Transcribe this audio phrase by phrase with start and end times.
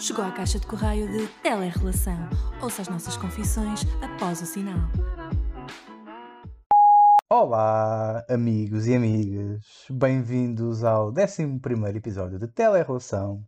[0.00, 2.16] Chegou à caixa de correio de Telerrelação.
[2.62, 4.78] Ouça as nossas confissões após o sinal.
[7.30, 9.64] Olá, amigos e amigas.
[9.90, 11.60] Bem-vindos ao 11
[11.96, 13.44] episódio de Telerrelação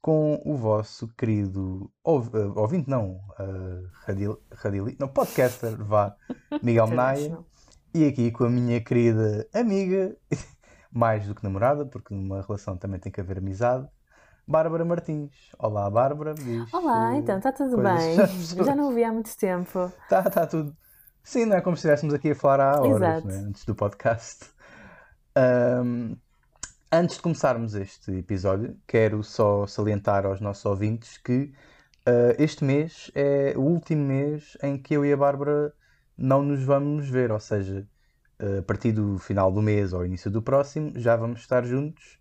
[0.00, 6.14] com o vosso querido ouv- eh, ouvinte, não, uh, radil, radili- não, podcaster, vá,
[6.62, 7.36] Miguel Menaia,
[7.92, 10.16] e aqui com a minha querida amiga,
[10.92, 13.88] mais do que namorada, porque numa relação também tem que haver amizade,
[14.46, 15.32] Bárbara Martins.
[15.58, 16.32] Olá, Bárbara.
[16.34, 18.16] diz, Olá, então, está tudo bem?
[18.64, 19.92] Já não ouvi há muito tempo.
[20.08, 20.76] Tá, tá tudo.
[21.24, 24.46] Sim, não é como se estivéssemos aqui a falar há horas, né, Antes do podcast.
[25.34, 26.14] Ahm,
[26.92, 31.52] antes de começarmos este episódio, quero só salientar aos nossos ouvintes que
[32.06, 35.74] ah, este mês é o último mês em que eu e a Bárbara
[36.16, 37.84] não nos vamos ver, ou seja,
[38.38, 42.20] a partir do final do mês ou início do próximo já vamos estar juntos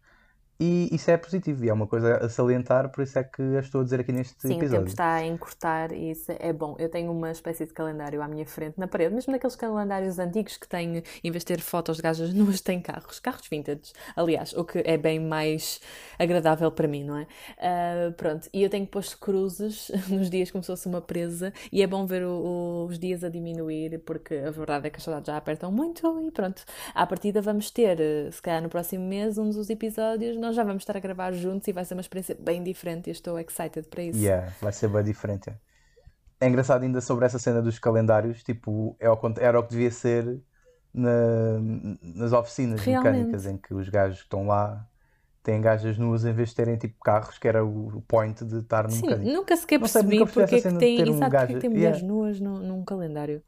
[0.60, 3.60] e isso é positivo e é uma coisa a salientar, por isso é que a
[3.60, 4.88] estou a dizer aqui neste Sim, o tempo episódio.
[4.90, 6.76] está a encurtar e isso é bom.
[6.78, 10.56] Eu tenho uma espécie de calendário à minha frente, na parede, mesmo naqueles calendários antigos
[10.58, 14.54] que têm, em vez de ter fotos de gajas nuas, tem carros, carros vintage, aliás,
[14.54, 15.80] o que é bem mais
[16.20, 17.28] agradável para mim, não é?
[17.58, 21.82] Ah, pronto, e eu tenho posto cruzes nos dias como se fosse uma presa e
[21.82, 25.04] é bom ver o- o- os dias a diminuir, porque a verdade é que as
[25.04, 26.64] saudades já apertam muito e pronto.
[26.94, 27.98] À partida vamos ter,
[28.32, 31.68] se calhar no próximo mês, um dos episódios, nós já vamos estar a gravar juntos
[31.68, 34.20] e vai ser uma experiência bem diferente eu estou excited para isso.
[34.20, 35.50] Yeah, vai ser bem diferente.
[35.50, 36.48] é.
[36.48, 40.42] Engraçado ainda sobre essa cena dos calendários, tipo, é ao era o que devia ser
[40.94, 41.60] na-
[42.02, 43.16] nas oficinas Realmente.
[43.16, 44.86] mecânicas, em que os gajos que estão lá
[45.44, 48.88] têm gajas nuas em vez de terem tipo carros, que era o point de estar
[48.88, 49.32] no Sim, mecânico.
[49.32, 51.70] nunca sequer Não percebi nunca porque é que tem, um exato, porque é gajo- tem
[51.70, 52.08] mulheres Yeah.
[52.14, 53.42] nuas num, num calendário.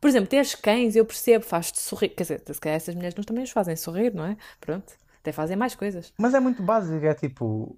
[0.00, 2.10] Por exemplo, teres cães, eu percebo, faz-te sorrir.
[2.10, 4.36] Quer dizer, se calhar essas mulheres nuas também os fazem sorrir, não é?
[4.60, 4.92] Pronto,
[5.26, 6.12] até fazem mais coisas.
[6.18, 7.76] Mas é muito básico, é tipo,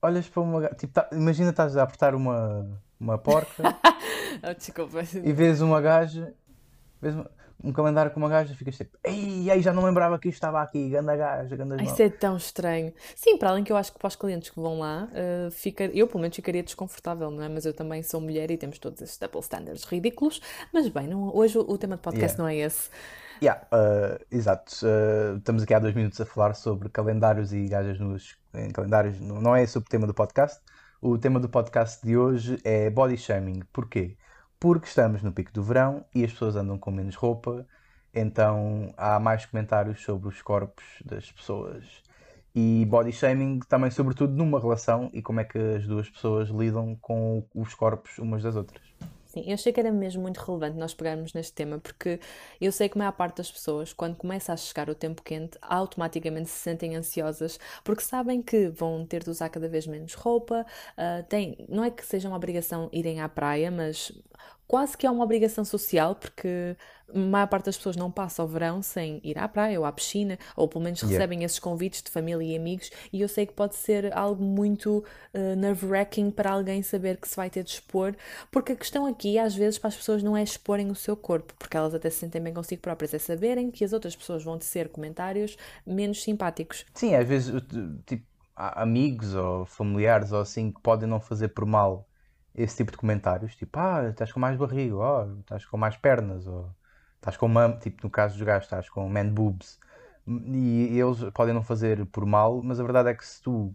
[0.00, 0.68] olhas para uma.
[0.70, 2.66] Tipo, tá- imagina estás a apertar uma,
[2.98, 3.76] uma porca
[4.42, 5.00] Oh, desculpa.
[5.22, 6.32] e vês uma gaja,
[7.00, 7.30] vês uma-
[7.64, 10.60] um calendário com uma gaja, ficas tipo, ei, ei, já não lembrava que isto estava
[10.62, 12.92] aqui, ganda gaja, ganda Ai, Isso é tão estranho.
[13.14, 15.84] Sim, para além que eu acho que para os clientes que vão lá, eh, fica,
[15.84, 17.48] eu pelo menos ficaria desconfortável, não é?
[17.48, 20.40] Mas eu também sou mulher e temos todos esses double standards ridículos.
[20.72, 22.42] Mas bem, não- hoje o, o tema de podcast Yeah.
[22.42, 22.90] não é esse.
[23.42, 24.72] Yeah, uh, exato.
[24.86, 29.18] Uh, estamos aqui há dois minutos a falar sobre calendários e gajas nos em calendários.
[29.18, 30.60] Não é esse o tema do podcast.
[31.00, 33.64] O tema do podcast de hoje é body shaming.
[33.72, 34.16] Porquê?
[34.60, 37.66] Porque estamos no pico do verão e as pessoas andam com menos roupa,
[38.14, 41.84] então há mais comentários sobre os corpos das pessoas.
[42.54, 46.94] E body shaming também, sobretudo, numa relação e como é que as duas pessoas lidam
[47.00, 48.82] com os corpos umas das outras.
[49.32, 52.20] Sim, eu achei que era mesmo muito relevante nós pegarmos neste tema, porque
[52.60, 55.56] eu sei que a maior parte das pessoas, quando começa a chegar o tempo quente,
[55.62, 60.66] automaticamente se sentem ansiosas, porque sabem que vão ter de usar cada vez menos roupa,
[60.98, 64.12] ah, tem, não é que seja uma obrigação irem à praia, mas
[64.72, 66.74] quase que é uma obrigação social, porque
[67.14, 69.92] a maior parte das pessoas não passa o verão sem ir à praia ou à
[69.92, 71.18] piscina, ou pelo menos Yeah.
[71.18, 75.04] recebem esses convites de família e amigos, e eu sei que pode ser algo muito
[75.34, 78.16] uh, nerve-wracking para alguém saber que se vai ter de expor,
[78.50, 81.52] porque a questão aqui, às vezes, para as pessoas não é exporem o seu corpo,
[81.58, 84.56] porque elas até se sentem bem consigo próprias, é saberem que as outras pessoas vão
[84.56, 85.54] tecer comentários
[85.86, 86.86] menos simpáticos.
[86.94, 87.52] Sim, às vezes,
[88.06, 88.24] tipo,
[88.56, 92.08] há amigos ou familiares ou assim que podem não fazer por mal
[92.54, 96.46] esse tipo de comentários, tipo, ah, estás com mais barriga, ou estás com mais pernas,
[96.46, 96.74] ou
[97.16, 99.78] estás com mam, tipo, no caso dos gajos, estás com man boobs.
[100.26, 103.74] E eles podem não fazer por mal, mas a verdade é que se tu,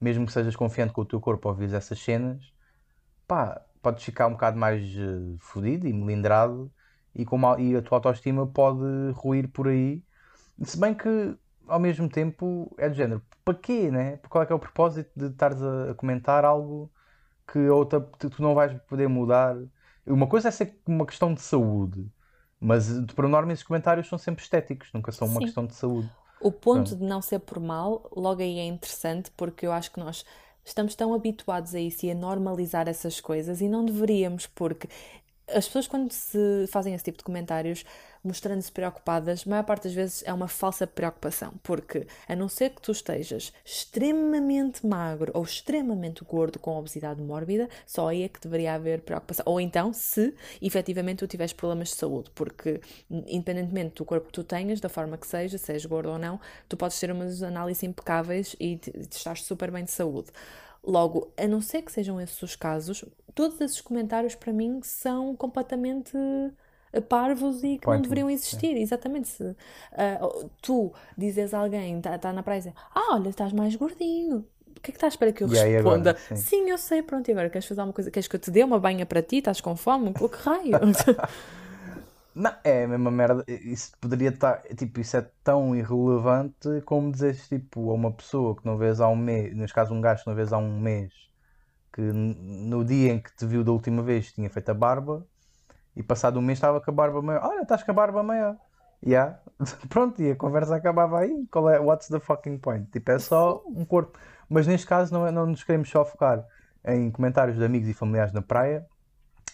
[0.00, 2.52] mesmo que sejas confiante com o teu corpo, ouvires essas cenas,
[3.26, 6.72] pá, podes ficar um bocado mais eh, fodido e melindrado
[7.14, 8.84] e, com uma- e a tua autoestima pode
[9.14, 10.02] ruir por aí.
[10.64, 11.08] Se bem que,
[11.68, 14.18] ao mesmo tempo, é do género, para quê, né?
[14.30, 16.92] Qual é que é o propósito de estares a comentar algo
[17.46, 19.56] que outra, tu não vais poder mudar?
[20.06, 22.10] Uma coisa é ser uma questão de saúde,
[22.60, 25.46] mas por norma esses comentários são sempre estéticos, nunca são uma Sim.
[25.46, 26.10] questão de saúde.
[26.40, 30.00] O ponto de não ser por mal, logo aí é interessante, porque eu acho que
[30.00, 30.24] nós
[30.64, 34.88] estamos tão habituados a isso e a normalizar essas coisas e não deveríamos, porque
[35.48, 37.84] as pessoas, quando se fazem esse tipo de comentários,
[38.22, 42.70] mostrando-se preocupadas, a maior parte das vezes é uma falsa preocupação, porque a não ser
[42.70, 48.40] que tu estejas extremamente magro ou extremamente gordo com obesidade mórbida, só aí é que
[48.40, 49.44] deveria haver preocupação.
[49.46, 54.42] Ou então, se efetivamente tu tiveres problemas de saúde, porque independentemente do corpo que tu
[54.42, 58.56] tenhas, da forma que seja, sejas gordo ou não, tu podes ter umas análises impecáveis
[58.58, 60.30] e estás super bem de saúde.
[60.86, 63.04] Logo, a não ser que sejam esses os casos,
[63.34, 66.16] todos esses comentários para mim são completamente
[66.92, 68.32] eh, parvos e que não deveriam é.
[68.32, 68.76] existir.
[68.76, 69.28] Exatamente.
[69.28, 69.56] Se
[69.92, 70.20] ah,
[70.62, 74.46] tu dizes a alguém, está tá na praia, ah, olha, estás mais gordinho.
[74.82, 76.10] que é que estás espera que eu responda?
[76.10, 76.16] agora?
[76.28, 76.36] Sim.
[76.36, 78.10] Sim, eu sei, pronto, e agora queres fazer alguma coisa?
[78.10, 79.38] Queres que eu te dê uma banha para ti?
[79.38, 80.14] Estás com fome?
[80.20, 80.70] O que raio?
[82.36, 83.42] Não, é a mesma merda.
[83.48, 84.60] Isso poderia estar.
[84.76, 89.08] Tipo, isso é tão irrelevante como dizeres tipo, a uma pessoa que não vês há
[89.08, 91.14] um mês, neste caso um gajo que não vês há um mês,
[91.92, 95.26] que no dia em que te viu da última vez tinha feito a barba
[95.96, 97.42] e passado um mês estava com a barba maior.
[97.42, 98.56] Olha, estás com a barba maior.
[99.04, 99.40] Yeah.
[99.88, 101.46] Pronto, e a conversa acabava aí.
[101.50, 102.90] Qual é, what's the fucking point?
[102.90, 104.18] Tipo, é só um corpo.
[104.48, 106.44] Mas neste caso não, não nos queremos só focar
[106.84, 108.86] em comentários de amigos e familiares na praia,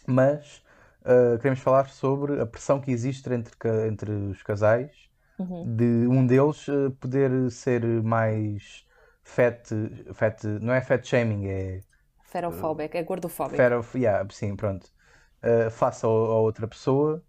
[0.06, 0.62] mas
[1.04, 3.54] uh, queremos falar sobre a pressão que existe entre,
[3.88, 4.90] entre os casais,
[5.38, 5.76] Uhum.
[5.76, 8.87] de um deles uh, poder ser mais
[9.25, 9.69] fat,
[10.14, 11.84] fat, não é fat shaming, é
[12.31, 13.56] Ferofóbico, é gordofóbico.
[13.56, 14.90] fat of, yeah, sim, pronto,
[15.43, 16.10] uh, face a, a
[16.40, 17.25] outra pessoa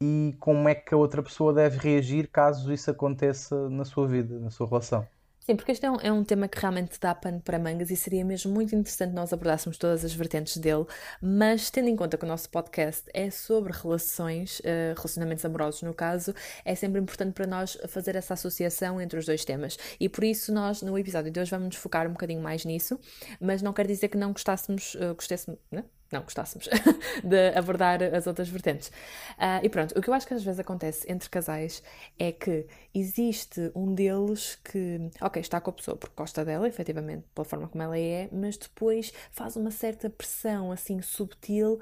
[0.00, 4.38] e como é que a outra pessoa deve reagir caso isso aconteça na sua vida,
[4.40, 5.08] na sua relação.
[5.48, 7.96] Sim, porque este é um, é um tema que realmente dá pano para mangas e
[7.96, 10.84] seria mesmo muito interessante nós abordássemos todas as vertentes dele,
[11.22, 15.94] mas tendo em conta que o nosso podcast é sobre relações, eh, relacionamentos amorosos no
[15.94, 16.34] caso,
[16.66, 19.78] é sempre importante para nós fazer essa associação entre os dois temas.
[19.98, 23.00] E por isso nós, no episódio de hoje, vamos nos focar um bocadinho mais nisso,
[23.40, 25.82] mas não quer dizer que não gostássemos, uh, né?
[26.10, 26.68] Não gostássemos
[27.22, 28.90] de abordar as outras vertentes.
[29.36, 31.82] Ah, e pronto, o que eu acho que às vezes acontece entre casais
[32.18, 37.24] é que existe um deles que, ok, está com a pessoa porque gosta dela, efetivamente,
[37.34, 41.78] pela forma como ela é, mas depois faz uma certa pressão assim subtil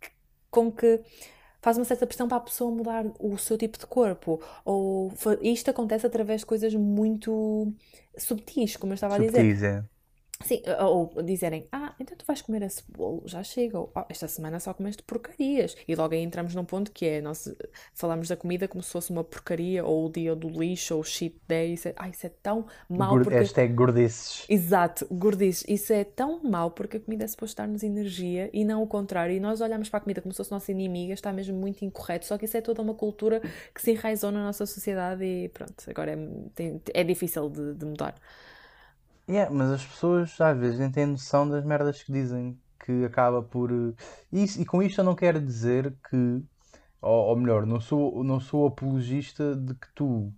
[0.00, 0.10] que-
[0.50, 1.00] com que
[1.60, 4.42] faz uma certa pressão para a pessoa mudar o seu tipo de corpo.
[4.64, 5.12] Ou
[5.42, 7.72] isto acontece através de coisas muito
[8.18, 9.52] subtis, como eu estava a dizer.
[9.54, 9.84] É.
[10.44, 14.26] Sim, ou dizerem, ah, então tu vais comer esse bolo, já chega, ou "Ah, esta
[14.28, 15.76] semana só comeste porcarias.
[15.86, 17.54] E logo aí entramos num ponto que é, nós eh,
[17.94, 21.04] falamos da comida como se fosse uma porcaria, ou o dia do lixo, ou o
[21.04, 23.38] cheat day, isso é, ah, isso é tão mau porque...
[23.38, 24.44] Hashtag gordices.
[24.48, 28.82] Exato, gordice, isso é tão mau porque a comida é suposto dar-nos energia e não
[28.82, 29.34] o contrário.
[29.34, 32.26] E nós olhamos para a comida como se fosse nossa inimiga, está mesmo muito incorreto.
[32.26, 33.40] Só que isso é toda uma cultura
[33.74, 36.16] que se enraizou na nossa sociedade e pronto, agora é,
[36.54, 38.14] tem- é difícil de, de mudar.
[39.28, 43.42] Yeah, mas as pessoas às vezes nem têm noção das merdas que dizem, que acaba
[43.42, 43.70] por.
[43.70, 43.94] eh,
[44.32, 46.16] Isso, e com isto eu não quero dizer que,
[47.02, 50.32] ou, ou melhor, não sou, não sou apologista de que tu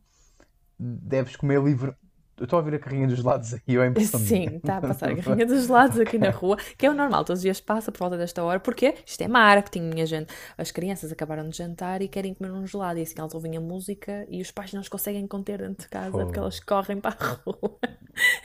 [0.78, 1.96] deves comer livre.
[2.36, 4.28] Eu estou a ouvir a carrinha dos lados aqui, ou é impressão minha?
[4.50, 7.24] Sim, está a passar a garrinha dos lados aqui na rua, que é o normal,
[7.24, 10.32] todos os dias passa por volta desta hora, porque isto é marketing, minha gente.
[10.58, 13.60] As crianças acabaram de jantar e querem comer um gelado, e assim elas ouvem a
[13.60, 17.16] música e os pais não os conseguem conter dentro de casa porque elas correm para
[17.18, 17.78] a rua.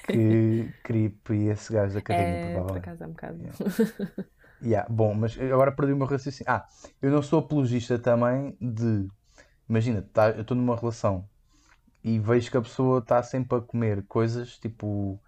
[0.07, 2.77] Que creep e esse gajo da carrinha, É, por provavelmente.
[2.77, 3.39] acaso é um bocado.
[4.61, 6.51] Yeah, bom, mas agora perdi o meu raciocínio.
[6.51, 6.65] Ah,
[7.01, 9.07] eu não sou apologista também de.
[9.69, 11.27] Imagina, tá, eu estou numa relação
[12.03, 15.19] e vejo que a pessoa está sempre a comer coisas tipo.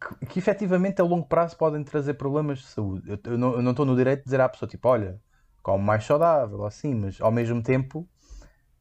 [0.00, 3.10] Que, que efetivamente a longo prazo podem trazer problemas de saúde.
[3.10, 5.20] Eu, eu não estou no direito de dizer à pessoa tipo, olha,
[5.62, 8.08] come mais saudável, assim, mas ao mesmo tempo,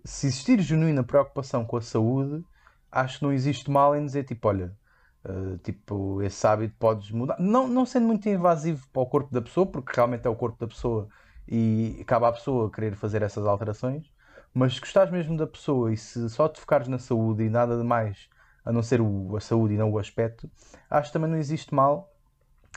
[0.06, 2.44] se existir genuína preocupação com a saúde,
[2.92, 4.76] acho que não existe mal em dizer tipo, olha.
[5.26, 9.42] Uh, tipo, esse hábito podes mudar, não, não sendo muito invasivo para o corpo da
[9.42, 11.08] pessoa, porque realmente é o corpo da pessoa
[11.48, 14.12] e acaba a pessoa a querer fazer essas alterações,
[14.54, 17.78] mas se gostares mesmo da pessoa e se só te focares na saúde e nada
[17.78, 18.30] de mais
[18.66, 20.50] a não ser o- a saúde e não o aspecto,
[20.90, 22.14] acho que também não existe mal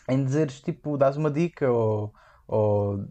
[0.08, 2.12] em dizeres tipo, dás uma dica ou,
[2.46, 3.04] ou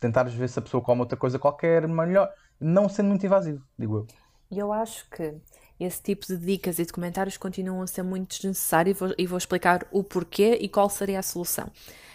[0.00, 3.98] tentares ver se a pessoa come outra coisa qualquer melhor, não sendo muito invasivo, digo
[3.98, 4.06] eu.
[4.50, 5.34] E eu acho que
[5.80, 9.26] esse tipo de dicas e de comentários continuam a ser muito desnecessários e vou, e
[9.26, 11.70] vou explicar o porquê e qual seria a solução.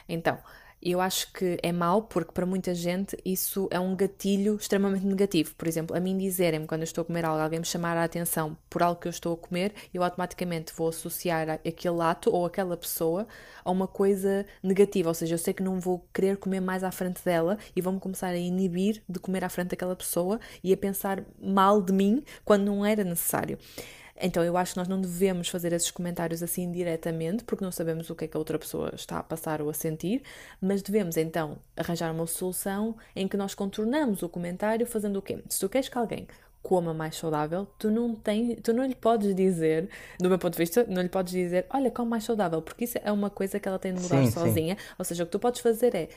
[0.08, 0.38] Então,
[0.82, 5.56] eu acho que é mau porque para muita gente isso é um gatilho extremamente negativo.
[5.56, 8.04] Por exemplo, a mim dizerem-me quando eu estou a comer algo, alguém me chamar a
[8.04, 12.46] atenção por algo que eu estou a comer, eu automaticamente vou associar aquele ato ou
[12.46, 13.28] aquela pessoa
[13.66, 15.10] a uma coisa negativa.
[15.10, 18.00] Ou seja, eu sei que não vou querer comer mais à frente dela e vou-me
[18.00, 22.24] começar a inibir de comer à frente daquela pessoa e a pensar mal de mim
[22.46, 23.58] quando não era necessário.
[24.20, 28.10] Então eu acho que nós não devemos fazer esses comentários assim diretamente, porque não sabemos
[28.10, 30.24] o que é que a outra pessoa está a passar ou a sentir,
[30.62, 35.44] mas devemos então arranjar uma solução em que nós contornamos o comentário fazendo o quê?
[35.50, 36.28] Se tu queres que alguém
[36.62, 39.88] coma mais saudável, tu não, tem, tu não lhe podes dizer,
[40.20, 43.00] do meu ponto de vista, não lhe podes dizer, olha, come mais saudável, porque isso
[43.02, 44.32] é uma coisa que ela tem de mudar Sim, sim.
[44.32, 44.78] sozinha.
[45.00, 46.10] Ou seja, o que tu podes fazer é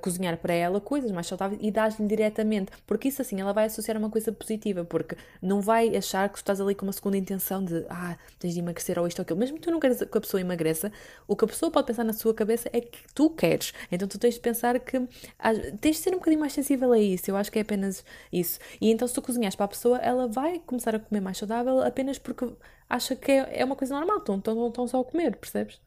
[0.00, 3.96] cozinhar para ela coisas mais saudáveis e dás-lhe diretamente, porque isso assim ela vai associar
[3.96, 7.64] uma coisa positiva, porque não vai achar que tu estás ali com uma segunda intenção
[7.64, 9.38] de ah, tens de emagrecer ou isto ou aquilo.
[9.38, 10.92] Mesmo que tu não queres que a pessoa emagreça,
[11.26, 13.72] o que a pessoa pode pensar na sua cabeça é que tu queres.
[13.90, 14.96] Então tu tens de pensar que
[15.38, 17.30] ah, tens de ser um bocadinho mais sensível a isso.
[17.30, 18.58] Eu acho que é apenas isso.
[18.80, 21.80] E então se tu cozinhas para a pessoa, ela vai começar a comer mais saudável
[21.82, 22.48] apenas porque
[22.88, 25.80] acha que é, é uma coisa normal, estão, estão, estão só a comer, percebes?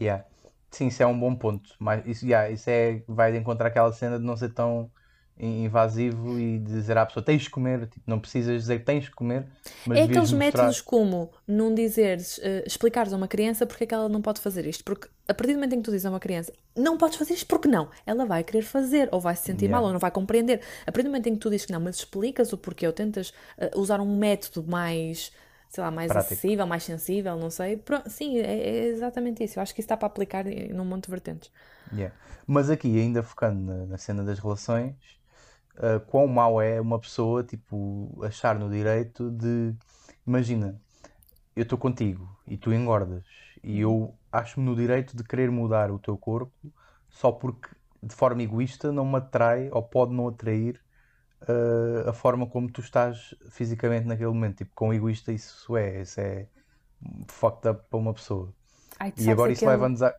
[0.00, 0.24] Yeah.
[0.70, 1.74] Sim, isso é um bom ponto.
[1.78, 4.90] Mas isso, yeah, isso é, vai encontrar aquela cena de não ser tão
[5.40, 9.10] invasivo e dizer à pessoa tens de comer, tipo, não precisas dizer que tens de
[9.12, 9.46] comer,
[9.86, 10.38] mas É aqueles mostrar...
[10.38, 14.40] métodos como não dizeres, uh, explicares a uma criança porque é que ela não pode
[14.40, 16.98] fazer isto, porque a partir do momento em que tu dizes a uma criança não
[16.98, 19.76] podes fazer isto porque não, ela vai querer fazer, ou vai se sentir yeah.
[19.76, 20.60] mal, ou não vai compreender.
[20.82, 22.92] A partir do momento em que tu dizes que não, mas explicas o porquê, ou
[22.92, 25.30] tentas uh, usar um método mais
[25.68, 26.32] sei lá, mais Prático.
[26.32, 27.76] acessível, mais sensível, não sei.
[27.76, 29.58] Pronto, sim, é, é, exatamente isso.
[29.58, 31.50] Eu acho que isso dá para aplicar num monte de vertentes.
[31.92, 32.14] Yeah.
[32.46, 34.94] Mas aqui, ainda focando na, na cena das relações,
[35.76, 39.74] uh, quão mau é uma pessoa, tipo, achar no direito de.
[40.26, 40.80] Imagina,
[41.54, 43.24] eu estou contigo e tu engordas,
[43.62, 46.72] e eu acho-me no direito de querer mudar o teu corpo
[47.10, 47.68] só porque,
[48.02, 50.80] de forma egoísta, não me atrai ou pode não atrair
[51.42, 54.58] uh, a forma como tu estás fisicamente naquele momento.
[54.58, 56.46] Tipo, com egoísta isso é, isso é
[57.28, 58.52] fucked up para uma pessoa.
[58.98, 60.14] Ai, e agora isso leva-nos a.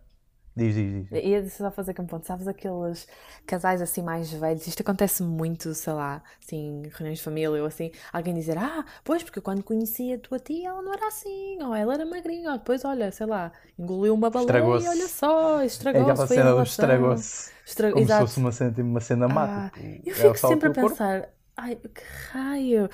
[0.60, 1.24] Diz, diz, diz.
[1.24, 2.28] Ia só fazer que um ponto.
[2.28, 3.08] Sabes aqueles
[3.46, 4.68] casais assim mais velhos?
[4.68, 7.92] Isto acontece muito, sei lá, assim, reuniões de família ou assim.
[8.12, 11.74] Alguém dizer, ah, pois, porque quando conhecia a tua tia ela não era assim, ou
[11.74, 16.24] ela era magrinha, ou depois, olha, sei lá, engoliu uma baleia e olha só, estragou-se.
[16.24, 17.52] É cena do estragou-se.
[17.66, 17.92] Estra...
[17.92, 18.28] Como Exato.
[18.28, 19.68] se fosse uma cena, tipo, uma cena má.
[19.68, 21.22] Ah, tipo, eu fico sempre a pensar.
[21.22, 21.40] Corpo?
[21.62, 22.02] Ai, que
[22.32, 22.90] raio!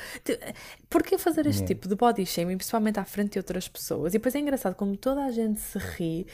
[0.89, 4.13] Porquê fazer este tipo de body shaming, principalmente à frente de outras pessoas?
[4.13, 6.27] E depois é engraçado como toda a gente se ri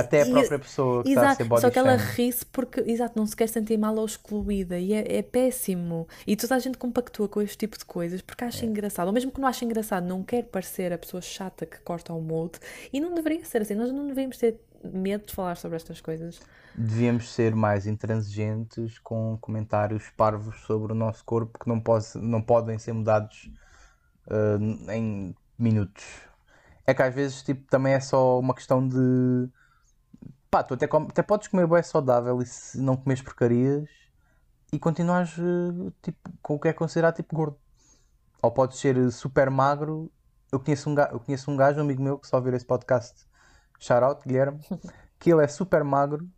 [0.00, 2.80] até a própria pessoa que exato, está a ser body Só que ela ri-se porque,
[2.86, 6.06] exato, não se quer sentir mal ou excluída e é, é, péssimo.
[6.26, 8.68] E toda a gente compactua com este tipo de coisas porque acha é.
[8.68, 9.06] engraçado.
[9.06, 12.20] Ou mesmo que não acha engraçado, não quer parecer a pessoa chata que corta o
[12.20, 12.58] molde.
[12.92, 13.74] E não deveria ser assim.
[13.74, 16.40] Nós não deveríamos ter medo de falar sobre estas coisas.
[16.76, 22.40] Devíamos ser mais intransigentes com comentários parvos sobre o nosso corpo que não, pode, não
[22.40, 23.50] podem ser mudados
[24.28, 26.04] uh, em minutos.
[26.86, 29.48] É que às vezes tipo, também é só uma questão de
[30.50, 33.88] pá, tu até, até podes comer bem saudável e se não comes porcarias
[34.72, 37.58] e continuas eh, tipo, com o que é considerado tipo gordo.
[38.42, 40.10] Ou podes ser eh, super magro.
[40.52, 42.64] Eu conheço um, gajo, eu conheço um gajo, um amigo meu, que só ouvir esse
[42.64, 43.26] podcast,
[43.78, 44.60] shout out, Guilherme,
[45.18, 46.28] que ele é super magro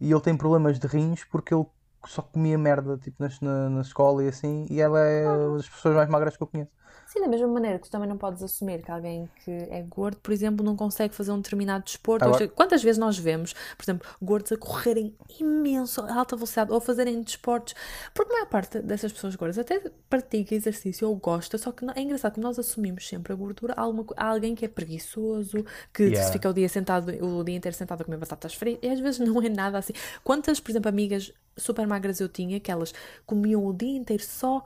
[0.00, 1.66] e ele tem problemas de rins porque ele
[2.06, 5.24] só comia merda tipo, na, na escola e assim, e ela é
[5.56, 6.70] das pessoas mais magras que eu conheço.
[7.06, 10.18] Sim, da mesma maneira que tu também não podes assumir que alguém que é gordo,
[10.18, 12.24] por exemplo, não consegue fazer um determinado desporto.
[12.24, 12.48] Agora...
[12.48, 16.80] Quantas vezes nós vemos, por exemplo, gordos a correrem imenso, a alta velocidade ou a
[16.80, 17.74] fazerem desportos?
[18.12, 22.00] Porque a maior parte dessas pessoas gordas até pratica exercício ou gosta, só que é
[22.00, 26.04] engraçado como nós assumimos sempre a gordura a, alguma, a alguém que é preguiçoso, que
[26.04, 26.32] yeah.
[26.32, 29.20] fica o dia sentado, o dia inteiro sentado a comer batatas fritas, e às vezes
[29.20, 29.92] não é nada assim.
[30.24, 32.92] Quantas, por exemplo, amigas super magras eu tinha, que elas
[33.24, 34.62] comiam o dia inteiro só uh,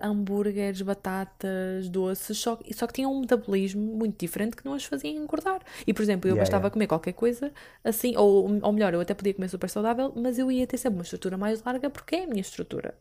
[0.00, 5.10] hambúrgueres, batatas, doces, só, só que tinham um metabolismo muito diferente que não as fazia
[5.10, 5.60] engordar.
[5.86, 6.72] E, por exemplo, eu yeah, bastava yeah.
[6.72, 7.52] comer qualquer coisa
[7.84, 10.98] assim, ou, ou melhor, eu até podia comer super saudável, mas eu ia ter sempre
[10.98, 12.94] uma estrutura mais larga porque é a minha estrutura.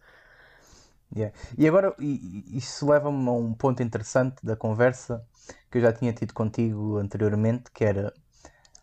[1.16, 1.36] Yeah.
[1.58, 5.26] E agora, isso leva-me a um ponto interessante da conversa
[5.70, 8.14] que eu já tinha tido contigo anteriormente, que era,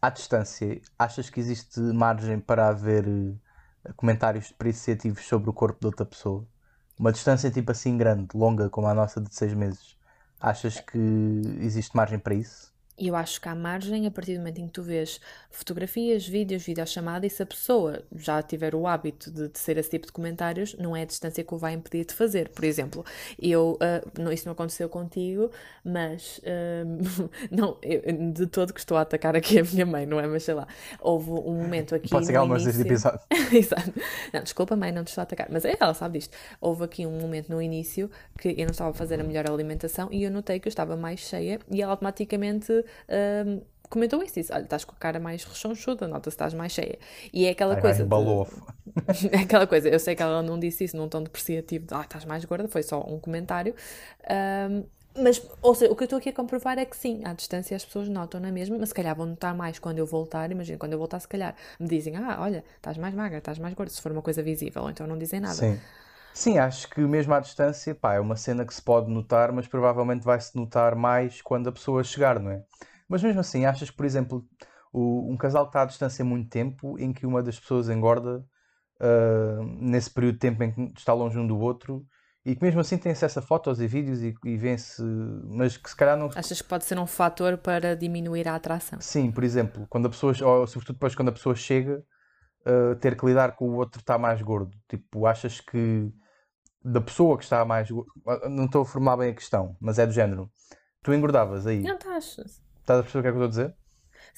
[0.00, 3.04] à distância, achas que existe margem para haver
[3.96, 6.46] comentários depreciativos sobre o corpo de outra pessoa,
[6.98, 9.96] uma distância tipo assim grande, longa como a nossa de seis meses,
[10.40, 10.98] achas que
[11.60, 12.72] existe margem para isso?
[12.98, 16.26] E eu acho que há margem a partir do momento em que tu vês fotografias,
[16.26, 20.12] vídeos, videochamada e se a pessoa já tiver o hábito de tecer esse tipo de
[20.12, 22.48] comentários, não é a distância que o vai impedir de fazer.
[22.48, 23.04] Por exemplo,
[23.40, 25.50] eu, uh, não, isso não aconteceu contigo,
[25.84, 28.02] mas uh, não, eu,
[28.32, 30.26] de todo que estou a atacar aqui a minha mãe, não é?
[30.26, 30.66] Mas sei lá,
[31.00, 32.08] houve um momento aqui.
[32.08, 32.82] Pode ser no algumas início...
[32.82, 33.20] episódio.
[33.52, 33.92] Exato.
[34.32, 36.36] Não, desculpa, mãe, não te estou a atacar, mas é, ela sabe disto.
[36.60, 40.08] Houve aqui um momento no início que eu não estava a fazer a melhor alimentação
[40.10, 42.84] e eu notei que eu estava mais cheia e ela automaticamente
[43.46, 46.98] um, comentou isso, disse, olha, estás com a cara mais rechonchuda, nota-se estás mais cheia.
[47.32, 48.04] E é aquela ai, coisa...
[48.04, 48.08] De...
[49.32, 52.02] é aquela coisa, eu sei que ela não disse isso num tom depreciativo, de, ah,
[52.02, 53.74] estás mais gorda, foi só um comentário.
[54.70, 54.84] Um,
[55.16, 57.76] mas, ou seja, o que eu estou aqui a comprovar é que sim, à distância
[57.76, 60.50] as pessoas notam na mesma, mas se calhar vão notar mais quando eu voltar.
[60.50, 63.74] Imagina, quando eu voltar, se calhar me dizem, ah, olha, estás mais magra, estás mais
[63.74, 65.54] gorda, se for uma coisa visível, ou então não dizem nada.
[65.54, 65.78] Sim.
[66.38, 69.66] Sim, acho que mesmo à distância, pá, é uma cena que se pode notar, mas
[69.66, 72.62] provavelmente vai-se notar mais quando a pessoa chegar, não é?
[73.08, 74.46] Mas mesmo assim, achas que, por exemplo,
[74.92, 77.88] o, um casal que está à distância há muito tempo, em que uma das pessoas
[77.88, 78.46] engorda,
[79.00, 82.06] uh, nesse período de tempo em que está longe um do outro
[82.46, 85.90] e que mesmo assim tem acesso a fotos e vídeos e, e vê-se, mas que
[85.90, 86.30] se calhar não.
[86.36, 89.00] Achas que pode ser um fator para diminuir a atração?
[89.00, 92.00] Sim, por exemplo, quando a pessoa, ou sobretudo depois quando a pessoa chega,
[92.64, 94.70] uh, ter que lidar com o outro está mais gordo.
[94.88, 96.12] Tipo, achas que
[96.84, 97.88] da pessoa que está mais.
[98.50, 100.50] Não estou a formar bem a questão, mas é do género.
[101.02, 101.82] Tu engordavas aí.
[101.82, 102.38] Não estás.
[102.80, 103.76] Estás a perceber o que é que eu estou a dizer?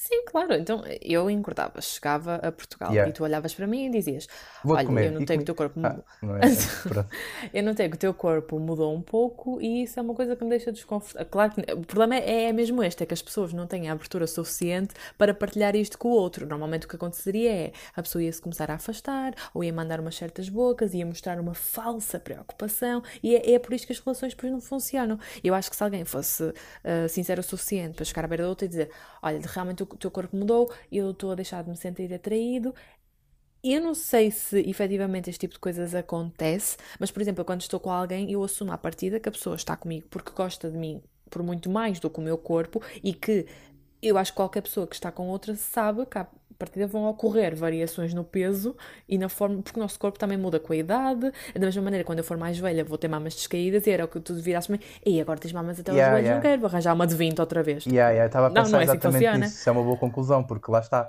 [0.03, 0.55] Sim, claro.
[0.55, 3.11] Então eu engordava, chegava a Portugal Yeah.
[3.11, 4.27] e tu olhavas para mim e dizias:
[4.65, 5.07] Vou Olha, comer.
[5.07, 6.41] eu E notei que comi- o teu corpo Ah, não é?
[6.89, 7.09] Pronto.
[7.53, 10.43] Eu notei que o teu corpo mudou um pouco e isso é uma coisa que
[10.43, 11.29] me deixa desconfortável.
[11.31, 13.93] Claro que o problema é, é mesmo este: é que as pessoas não têm a
[13.93, 16.47] abertura suficiente para partilhar isto com o outro.
[16.47, 20.01] Normalmente o que aconteceria é a pessoa ia se começar a afastar ou ia mandar
[20.01, 23.99] umas certas bocas, ia mostrar uma falsa preocupação e é, é por isso que as
[24.01, 25.19] relações depois não funcionam.
[25.45, 28.49] Eu acho que se alguém fosse ah, sincero o suficiente para chegar à beira da
[28.49, 28.91] outra e dizer:
[29.23, 32.75] Olha, realmente o teu corpo mudou, eu estou a deixar de me sentir atraído.
[33.63, 37.79] Eu não sei se efetivamente este tipo de coisas acontece, mas por exemplo, quando estou
[37.79, 41.03] com alguém, eu assumo à partida que a pessoa está comigo porque gosta de mim
[41.29, 43.47] por muito mais do que o meu corpo e que
[44.03, 46.27] eu acho que qualquer pessoa que está com outra sabe que à
[46.61, 48.77] partida vão ocorrer variações no peso
[49.09, 51.33] e na forma, porque o nosso corpo também muda com a idade.
[51.55, 54.09] Da mesma maneira, quando eu for mais velha, vou ter mamas descaídas e era o
[54.09, 56.41] que tu virasse me e agora tens mamas até aos Yeah, joelhos, não yeah.
[56.41, 57.89] quero, vou arranjar uma de 20 outra vez.
[57.89, 59.39] Yeah, yeah, estava a Não, pensar não é assim exatamente funciona.
[59.39, 59.59] nisso.
[59.59, 61.07] Isso é uma boa conclusão, porque lá está.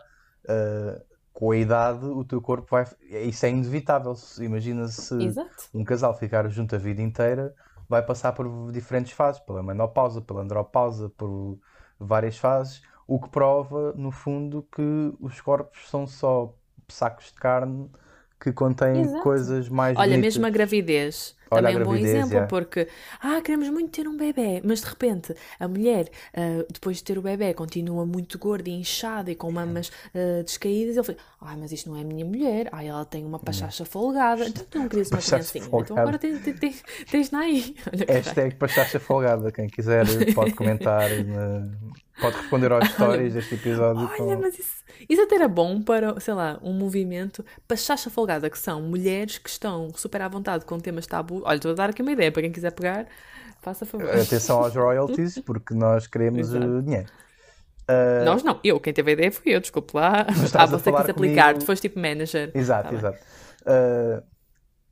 [0.50, 1.02] uh,
[1.34, 2.86] com a idade, o teu corpo vai.
[3.10, 4.14] Isso é inevitável.
[4.40, 5.72] Imagina se Exato.
[5.74, 7.54] um casal ficar junto a vida inteira,
[7.90, 11.60] vai passar por diferentes fases, pela menopausa, pela andropausa, por
[12.00, 14.82] várias fases, o que prova, no fundo, que
[15.20, 16.54] os corpos são só
[16.90, 17.90] sacos de carne
[18.40, 19.24] que contêm Exato.
[19.24, 20.20] coisas mais Olha, bonitas.
[20.20, 22.48] mesmo a gravidez Olha, também é um bom exemplo, yeah.
[22.48, 22.88] porque
[23.22, 27.18] ah, queremos muito ter um bebê, mas de repente a mulher, ah, depois de ter
[27.18, 30.96] o bebê, continua muito gorda e inchada e com mamas ah, descaídas.
[30.96, 33.86] Ele fala, ai, mas isto não é a minha mulher, ai, ela tem uma pachacha
[33.86, 37.76] folgada, então tu não querias uma criancinha, então agora tens, tens, tens, na aí.
[37.92, 38.06] Olha.
[38.14, 39.52] Hashtag Pachacha Folgada.
[39.52, 41.70] Quem quiser pode comentar, na-
[42.20, 44.04] pode responder aos stories deste episódio.
[44.08, 48.50] Olha, com- mas isso, isso até era bom para, sei lá, um movimento pachacha folgada,
[48.50, 51.41] que são mulheres que estão super à vontade com temas tabu.
[51.44, 53.08] Olha, estou a dar aqui uma ideia para quem quiser pegar,
[53.62, 54.10] faça favor.
[54.10, 56.66] Atenção aos royalties, porque nós queremos Exato.
[56.66, 57.08] uh, dinheiro.
[57.90, 60.26] Uh, Nós não, eu, quem teve a ideia fui eu, desculpe lá.
[60.54, 62.52] Ah, você quis aplicar, comigo- tu foste tipo manager.
[62.54, 63.20] Exato, Tá exato.
[63.62, 64.24] Uh,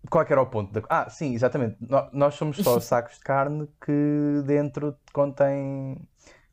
[0.09, 0.71] qual é era o ponto?
[0.71, 0.81] Da...
[0.89, 1.77] Ah, sim, exatamente.
[2.13, 5.97] Nós somos só sacos de carne que dentro contém,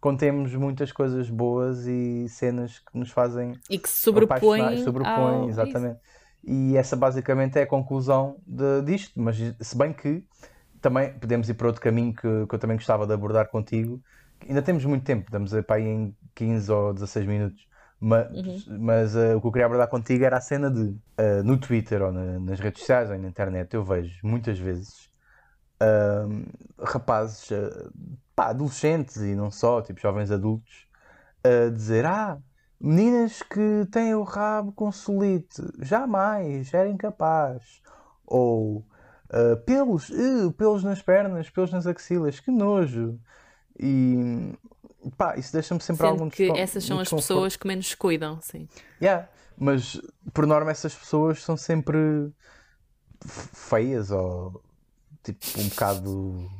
[0.00, 5.48] contemos muitas coisas boas e cenas que nos fazem E que se sobrepõem sobrepõem, ao...
[5.48, 6.00] exatamente.
[6.46, 10.24] E essa basicamente é a conclusão de, disto, mas se bem que
[10.80, 14.00] também podemos ir para outro caminho que, que eu também gostava de abordar contigo.
[14.48, 17.66] Ainda temos muito tempo, estamos a para aí em 15 ou 16 minutos.
[18.00, 18.64] Mas, Uhum.
[18.80, 22.02] mas eh, o que eu queria abordar contigo era a cena de eh, no Twitter
[22.02, 25.08] ou na- nas redes sociais ou na internet eu vejo muitas vezes
[25.80, 26.44] ahm,
[26.78, 27.88] rapazes, eh,
[28.34, 30.86] pá, adolescentes e não só, tipo jovens adultos,
[31.44, 32.38] a dizer: Ah,
[32.80, 37.82] meninas que têm o rabo com solite, jamais, era incapaz.
[38.26, 38.84] Ou
[39.30, 43.18] ah, pelos, uh, pelos nas pernas, pelos nas axilas, que nojo.
[43.78, 44.54] E
[45.16, 48.40] pá, isso deixa-me sempre algum Sendo que descon- essas são as pessoas que menos cuidam,
[48.40, 48.68] sim.
[49.00, 50.00] Yeah, mas
[50.32, 52.32] por norma essas pessoas são sempre
[53.24, 54.62] feias ou
[55.22, 56.50] tipo um bocado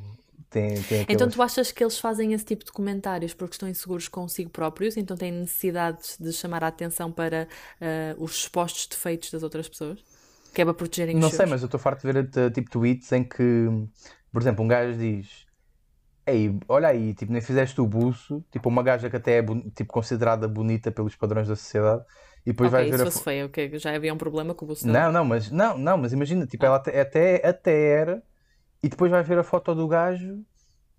[0.57, 3.69] têm, têm Então aquelas- tu achas que eles fazem esse tipo de comentários porque estão
[3.69, 7.49] inseguros consigo próprios, então têm necessidade de chamar a atenção para
[7.81, 10.05] ah, os supostos defeitos das outras pessoas?
[10.53, 11.37] Que é para protegerem os Não seus?
[11.37, 13.43] sei, mas eu estou farto de ver eh, tipo tweets em que,
[14.33, 15.47] por exemplo, um gajo diz
[16.27, 19.43] Ei, olha aí, tipo, nem fizeste o buço, tipo, uma gaja que até é
[19.77, 22.05] tipo, considerada bonita pelos padrões da sociedade,
[22.47, 24.55] e depois Ok, vais ver se a fosse fo- feia, ok, já havia um problema
[24.55, 24.87] com o buço.
[24.87, 28.23] Não, não, mas não, não, mas imagina, tipo, ela até, até, até era,
[28.87, 30.45] e depois vais ver a foto do gajo,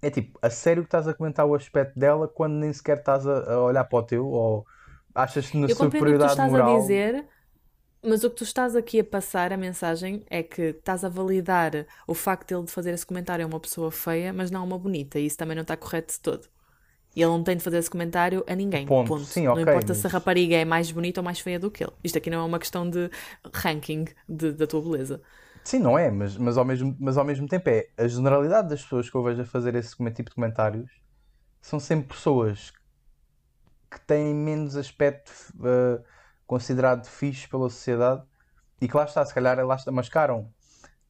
[0.02, 3.26] é tipo, a sério que estás a comentar o aspecto dela quando nem sequer estás
[3.28, 4.66] a, a olhar para o teu, ou
[5.16, 6.76] achas-te na Eu compreendo o que tu superioridade estás moral.
[6.76, 7.26] a dizer,
[8.04, 11.86] mas o que tu estás aqui a passar, a mensagem, é que estás a validar
[12.08, 14.64] o facto de ele de fazer esse comentário a uma pessoa feia, mas não a
[14.64, 16.48] uma bonita, e isso também não está correto de todo.
[17.16, 18.86] E ele não tem de fazer esse comentário a ninguém.
[18.86, 19.08] Ponto.
[19.08, 19.26] Ponto.
[19.26, 21.72] Sim, não ok, importa se a mas- rapariga é mais bonita ou mais feia do
[21.72, 21.94] que ele.
[22.04, 23.10] Isto aqui não é uma questão de
[23.54, 25.20] ranking de- da tua beleza.
[25.68, 28.82] Sim, não é, mas, mas, ao mesmo, mas ao mesmo tempo é a generalidade das
[28.84, 30.90] pessoas que eu vejo a fazer esse tipo de comentários
[31.62, 32.72] são sempre pessoas
[33.92, 35.30] que têm menos aspecto
[35.66, 36.02] eh,
[36.46, 38.24] considerado fixe pela sociedade
[38.80, 40.50] e que lá está, se calhar lá está, mascaram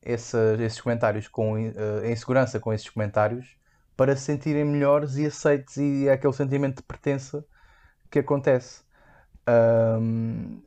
[0.01, 1.73] esses comentários com eh,
[2.05, 3.59] a insegurança com esses comentários
[3.95, 7.45] para se sentirem melhores e aceites e é aquele sentimento de pertença
[8.09, 8.83] que acontece.
[9.47, 10.61] Ahm,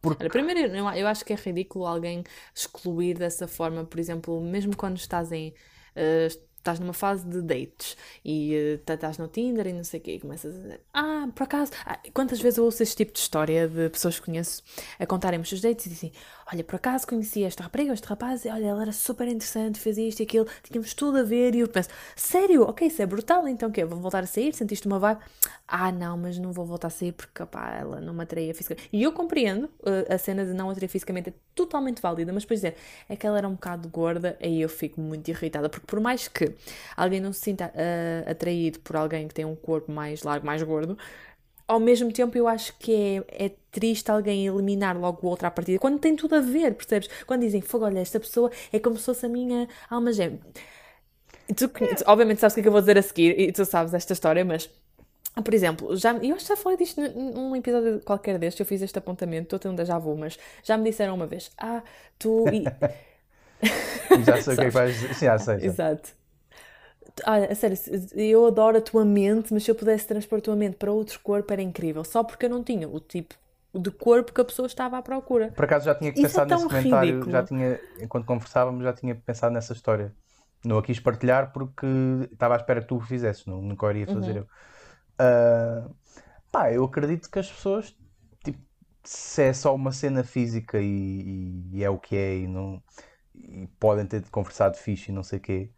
[0.00, 0.24] Porque...
[0.24, 4.76] Olha, primeiro, eu, eu acho que é ridículo alguém excluir dessa forma, por exemplo, mesmo
[4.76, 5.54] quando estás em.
[5.96, 10.02] Uh, estás numa fase de dates e uh, estás no Tinder e não sei o
[10.02, 13.12] quê, e começas a dizer, ah, por acaso, ah, quantas vezes eu ouço este tipo
[13.12, 14.62] de história de pessoas que conheço
[14.98, 16.12] a contarem-me os seus dates e dizem,
[16.52, 19.98] olha, por acaso conheci esta rapariga, este rapaz, e olha, ela era super interessante, fez
[19.98, 23.46] isto e aquilo, tínhamos tudo a ver, e eu penso, sério, ok, isso é brutal,
[23.48, 23.84] então o quê?
[23.84, 24.54] Vou voltar a sair?
[24.54, 25.20] Sentiste uma vibe?
[25.66, 28.88] Ah, não, mas não vou voltar a sair porque, pá, ela não me atraía fisicamente.
[28.92, 32.60] E eu compreendo uh, a cena de não atrair fisicamente, é totalmente válida, mas depois
[32.60, 32.76] dizer,
[33.08, 36.28] é que ela era um bocado gorda, aí eu fico muito irritada, porque por mais
[36.28, 36.54] que
[36.96, 40.62] alguém não se sinta uh, atraído por alguém que tem um corpo mais largo, mais
[40.62, 40.96] gordo,
[41.68, 45.50] ao mesmo tempo eu acho que é, é triste alguém eliminar logo o outro à
[45.50, 47.08] partida, quando tem tudo a ver, percebes?
[47.26, 50.40] Quando dizem, fogo, olha, esta pessoa é como se fosse a minha alma gêmea.
[51.48, 53.64] Tu, tu, obviamente sabes o que é que eu vou dizer a seguir, e tu
[53.64, 54.68] sabes esta história, mas
[55.44, 58.80] por exemplo, já, eu acho que já falei disto num episódio qualquer deste, eu fiz
[58.80, 61.82] este apontamento, estou a ter um déjà vu, mas já me disseram uma vez, ah,
[62.18, 62.46] tu...
[62.48, 62.64] E...
[64.24, 64.96] já sei o que é que vais...
[64.96, 65.60] Sim, já sei.
[65.60, 65.66] Já.
[65.66, 66.25] Exato.
[67.26, 67.76] Olha, a sério,
[68.14, 71.18] eu adoro a tua mente, mas se eu pudesse transpor a tua mente para outro
[71.20, 72.04] corpo era incrível.
[72.04, 73.34] Só porque eu não tinha o tipo
[73.74, 75.48] de corpo que a pessoa estava à procura.
[75.48, 77.32] Por acaso já tinha que pensar é nesse comentário, ridículo.
[77.32, 80.14] já tinha, enquanto conversávamos, já tinha pensado nessa história.
[80.64, 81.86] Não a quis partilhar porque
[82.32, 84.36] estava à espera que tu o fizesses, não, nunca iria fazer uhum.
[84.38, 84.42] eu.
[85.18, 85.94] Uh,
[86.50, 87.94] pá, eu acredito que as pessoas,
[88.42, 88.58] tipo,
[89.04, 92.82] se é só uma cena física e, e é o que é e, não,
[93.34, 95.70] e podem ter conversado fixe e não sei o quê,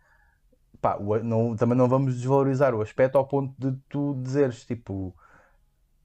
[0.88, 5.14] pá, o, não, também não vamos desvalorizar o aspecto ao ponto de tu dizeres tipo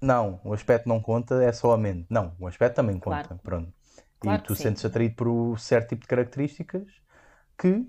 [0.02, 2.06] não, o aspecto não conta, é só a mente.
[2.10, 3.24] Não, o aspecto também conta.
[3.24, 3.40] Claro.
[3.42, 3.74] Pronto.
[4.20, 6.88] Claro e tu sentes atraído por um certo tipo de características
[7.58, 7.88] que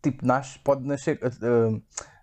[0.00, 1.18] tipo, nasce, pode nascer.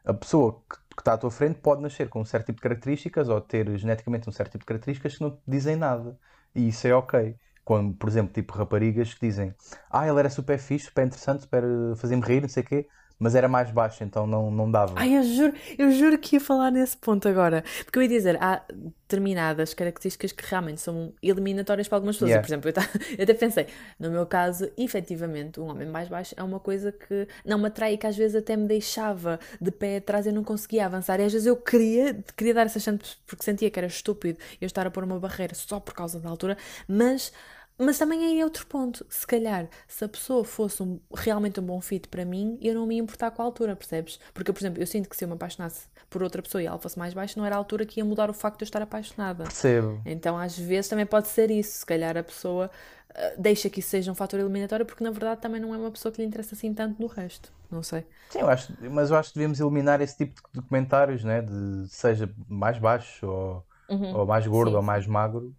[0.06, 2.58] A, a pessoa que, que, está à tua frente pode nascer com um certo tipo
[2.58, 6.18] de características ou ter geneticamente um certo tipo de características que não te dizem nada.
[6.56, 7.36] E isso é ok.
[7.66, 9.54] Quando, por exemplo, tipo raparigas que dizem
[9.90, 11.64] ah, ele era super fixe, super interessante, super
[11.98, 12.88] fazia-me rir, não sei o quê
[13.20, 14.94] mas era mais baixo, então não, não dava.
[14.96, 17.66] Ai, eu juro, eu juro que ia falar nesse ponto agora.
[17.84, 22.32] Porque eu ia dizer, há determinadas características que realmente são eliminatórias para algumas pessoas.
[22.32, 22.48] Yeah.
[22.48, 23.68] Por exemplo, eu, eu, até pensei,
[24.00, 27.94] no meu caso, efetivamente, um homem mais baixo é uma coisa que não me atrai
[27.94, 31.20] e que às vezes até me deixava de pé atrás e eu não conseguia avançar.
[31.20, 34.66] E às vezes eu queria, queria dar essa chance porque sentia que era estúpido eu
[34.66, 37.34] estar a pôr uma barreira só por causa da altura, mas
[37.80, 39.06] mas também aí é outro ponto.
[39.10, 42.86] Se calhar, se a pessoa fosse um, realmente um bom fit para mim, eu não
[42.86, 44.20] me ia importar com a altura, percebes?
[44.34, 46.78] Porque, por exemplo, eu sinto que se eu me apaixonasse por outra pessoa e ela
[46.78, 48.82] fosse mais baixa, não era a altura que ia mudar o facto de eu estar
[48.82, 49.46] apaixonada.
[49.46, 50.02] Percebo.
[50.06, 51.80] Então, às vezes, também pode ser isso.
[51.80, 52.70] Se calhar a pessoa
[53.12, 55.92] uh, deixa que isso seja um fator eliminatório, porque na verdade também não é uma
[55.92, 57.52] pessoa que lhe interessa assim tanto no resto.
[57.72, 58.06] Não sei.
[58.30, 61.42] Sim, eu acho, mas eu acho que devemos eliminar esse tipo de comentários, né?
[61.42, 64.18] De seja mais baixo ou, uhum.
[64.18, 64.78] ou mais gordo Sim.
[64.78, 65.56] ou mais magro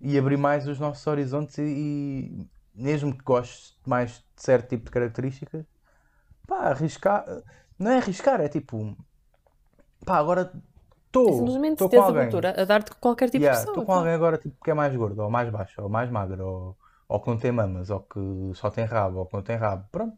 [0.00, 4.86] e abrir mais os nossos horizontes e, e mesmo que gostes mais de certo tipo
[4.86, 5.64] de características,
[6.46, 7.24] pá, arriscar,
[7.78, 8.96] não é arriscar, é tipo,
[10.04, 10.52] pá, agora
[11.06, 12.28] estou simplesmente com alguém.
[12.56, 13.82] a dar-te qualquer tipo yeah, de pessoa.
[13.82, 16.46] Estou com alguém agora tipo, que é mais gordo, ou mais baixo, ou mais magro,
[16.46, 16.76] ou,
[17.08, 18.20] ou que não tem mamas, ou que
[18.54, 20.16] só tem rabo, ou que não tem rabo, pronto.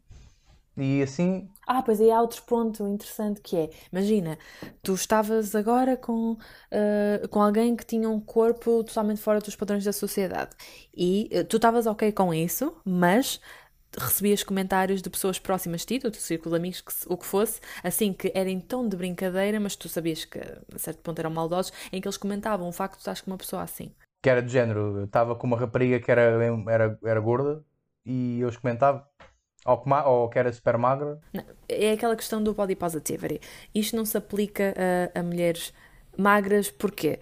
[0.75, 1.49] E assim.
[1.67, 4.37] Ah, pois aí há outro ponto interessante que é: imagina,
[4.81, 9.83] tu estavas agora com, uh, com alguém que tinha um corpo totalmente fora dos padrões
[9.83, 10.55] da sociedade
[10.95, 13.39] e uh, tu estavas ok com isso, mas
[13.95, 17.25] recebias comentários de pessoas próximas de ti, do teu círculo de amigos, que, o que
[17.25, 21.19] fosse, assim que era em tom de brincadeira, mas tu sabias que a certo ponto
[21.19, 23.91] eram maldosos, em que eles comentavam o facto de estás com uma pessoa assim.
[24.23, 26.21] Que era de género, eu estava com uma rapariga que era,
[26.67, 27.63] era, era gorda
[28.05, 29.07] e eu os comentava
[29.65, 31.19] ou que, ou que era super magra?
[31.33, 33.39] Não, é aquela questão do body positivity.
[33.73, 34.73] Isto não se aplica
[35.15, 35.73] a, a mulheres
[36.17, 37.19] magras, porquê?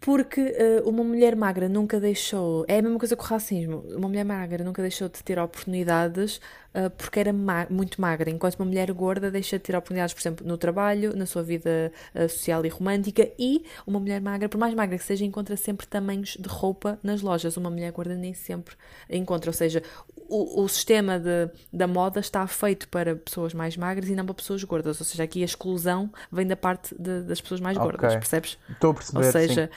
[0.00, 2.64] Porque uh, uma mulher magra nunca deixou.
[2.66, 3.84] É a mesma coisa com o racismo.
[3.90, 6.40] Uma mulher magra nunca deixou de ter oportunidades
[6.74, 10.20] uh, porque era ma muito magra, enquanto uma mulher gorda deixa de ter oportunidades, por
[10.20, 14.58] exemplo, no trabalho, na sua vida uh, social e romântica, e uma mulher magra, por
[14.58, 17.56] mais magra que seja, encontra sempre tamanhos de roupa nas lojas.
[17.56, 18.74] Uma mulher gorda nem sempre
[19.08, 19.82] encontra, ou seja,
[20.28, 24.34] o, o sistema de, da moda está feito para pessoas mais magras e não para
[24.34, 28.12] pessoas gordas, ou seja, aqui a exclusão vem da parte de, das pessoas mais gordas,
[28.12, 28.18] okay.
[28.18, 28.58] percebes?
[28.70, 29.26] Estou a perceber.
[29.26, 29.70] Ou seja,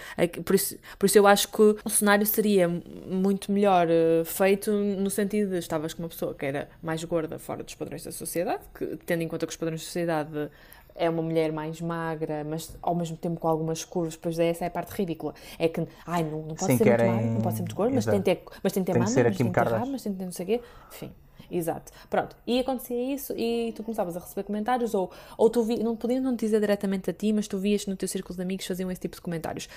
[0.46, 5.10] por, isso, por isso eu acho que o cenário seria muito melhor uh, feito no
[5.10, 8.64] sentido de estavas com uma pessoa que era mais gorda fora dos padrões da sociedade,
[8.74, 10.50] que, tendo em conta que os padrões da sociedade
[10.96, 14.68] é uma mulher mais magra, mas ao mesmo tempo com algumas curvas, pois essa é
[14.68, 15.34] a parte ridícula.
[15.60, 17.08] É que, ai, não, não pode Sim, ser querem...
[17.08, 19.02] muito magra, não pode ser muito gorda, mas tem, ter, mas tem que ter tem
[19.02, 20.62] mama, mas tem que ter rabo, mas tem que ter não sei o quê.
[20.94, 21.12] Enfim,
[21.52, 21.92] exato.
[22.10, 25.98] Pronto, e acontecia isso e tu começavas a receber comentários ou, ou tu vi, não
[25.98, 28.90] podiam não dizer diretamente a ti, mas tu vias no teu círculo de amigos faziam
[28.90, 29.68] esse tipo de comentários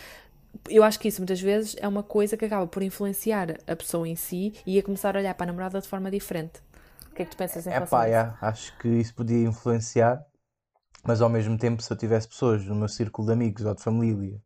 [0.68, 4.08] eu acho que isso muitas vezes é uma coisa que acaba por influenciar a pessoa
[4.08, 6.60] em si e a começar a olhar para a namorada de forma diferente.
[7.18, 8.14] Que é que tu pensas em É relação pá, a isso?
[8.20, 10.24] yeah, acho que isso podia influenciar,
[11.04, 13.82] mas ao mesmo tempo, se eu tivesse pessoas no meu círculo de amigos ou de
[13.82, 14.40] família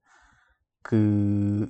[0.89, 0.97] que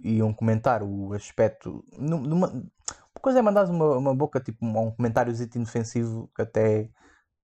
[0.05, 1.85] iam comentar o aspecto.
[1.99, 6.89] nu- Numa, uma coisa é mandares uma, uma boca, tipo, um comentáriozito inofensivo que até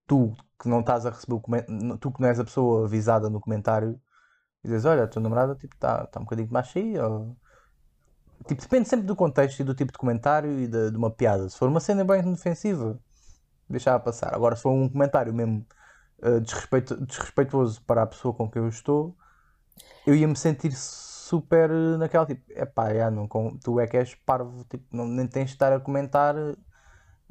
[0.07, 3.31] tu que não estás a receber o comentário, tu que não és a pessoa avisada
[3.31, 4.01] no comentário,
[4.65, 7.37] dizes, olha, a tua namorada tipo, está tá um bocadinho mais cheia, ou...
[8.47, 11.49] Tipo, depende sempre do contexto e do tipo de comentário e de, de uma piada.
[11.49, 12.99] Se for uma cena bem inofensiva,
[13.71, 14.35] deixava passar.
[14.35, 15.67] Agora, se for um comentário mesmo
[16.23, 19.17] uh, desrespeito- desrespeituoso para a pessoa com quem eu estou,
[20.07, 22.45] eu ia me sentir super uh, naquela tipo,
[23.13, 26.35] não, com- tu é que és parvo, tipo, não, nem tens de estar a comentar,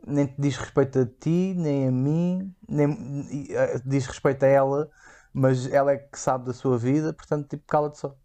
[0.06, 4.90] nem te diz respeito a ti, nem a mim, nem uh, diz respeito a ela,
[5.34, 8.16] mas ela é que sabe da sua vida, portanto, tipo, cala-te só.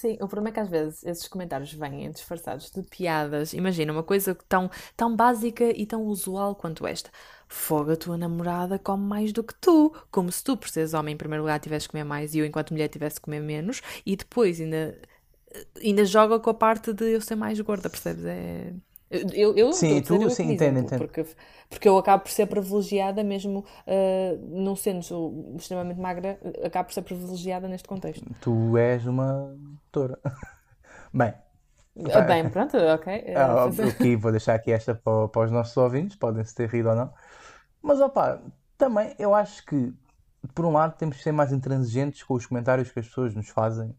[0.00, 3.52] Sim, o problema é que às vezes esses comentários vêm disfarçados de piadas.
[3.52, 7.10] Imagina, uma coisa tão, tão básica e tão usual quanto esta.
[7.48, 9.92] Fogo, a tua namorada come mais do que tu.
[10.08, 12.46] Como se tu, por seres homem, em primeiro lugar, tivesse que comer mais e eu,
[12.46, 13.82] enquanto mulher, tivesse que comer menos.
[14.06, 14.96] E depois ainda,
[15.82, 18.24] ainda joga com a parte de eu ser mais gorda, percebes?
[18.24, 18.72] É...
[19.10, 21.06] Eu, eu Sim, tu- eu sim, entendo, entendo.
[21.06, 21.24] Porque,
[21.68, 27.02] porque eu acabo por ser privilegiada, mesmo ah, não sendo extremamente magra, acabo por ser
[27.02, 28.26] privilegiada neste contexto.
[28.40, 30.18] Tu és uma doutora.
[31.14, 31.34] Bem,
[32.12, 33.06] Ah, Bem, pronto, ok.
[33.34, 36.68] Ah, Ah, aqui vou deixar aqui esta para, para os nossos ouvintes, podem se ter
[36.68, 37.12] rido ou não.
[37.82, 38.40] Mas opá,
[38.78, 39.92] também eu acho que
[40.54, 43.48] por um lado temos que ser mais intransigentes com os comentários que as pessoas nos
[43.48, 43.94] fazem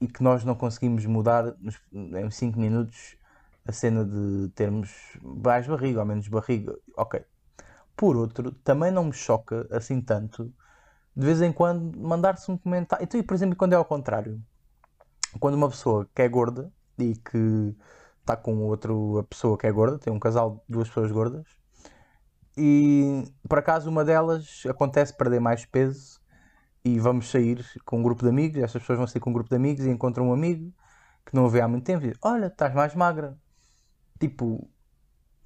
[0.00, 3.16] e que nós não conseguimos mudar nos- em 5 minutos
[3.66, 6.76] a cena de termos mais barriga ou menos barriga.
[6.96, 7.24] Ok.
[7.96, 10.52] Por outro, também não me choca assim tanto
[11.14, 13.04] de vez em quando mandar-se um comentário.
[13.04, 14.40] Então, por exemplo, quando é ao contrário,
[15.38, 17.74] quando uma pessoa que é gorda e que
[18.20, 18.92] está com outra
[19.28, 21.46] pessoa que é gorda, tem um casal de duas pessoas gordas,
[22.56, 26.20] e por acaso uma delas acontece perder mais peso
[26.84, 29.50] e vamos sair com um grupo de amigos, estas pessoas vão sair com um grupo
[29.50, 30.72] de amigos e encontram um amigo
[31.24, 33.36] que não vê há muito tempo e diz, olha, estás mais magra.
[34.20, 34.68] Tipo,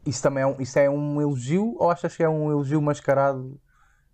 [0.04, 3.58] isso também é um, isso é um elogio ou achas que é um elogio mascarado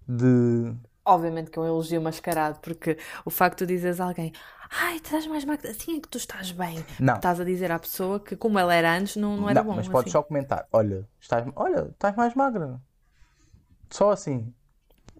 [0.06, 0.72] de...
[1.04, 4.32] Obviamente que é um elogio mascarado, porque o facto de dizeres a alguém,
[4.70, 6.84] ai, estás mais magra, assim é que tu estás bem.
[7.00, 7.14] Não.
[7.16, 9.76] Estás a dizer à pessoa que, como ela era antes, não, não era Não, bom.
[9.76, 10.12] mas podes assim.
[10.12, 12.80] só comentar, olha, estás, olha, estás mais magra.
[13.88, 14.54] Só assim.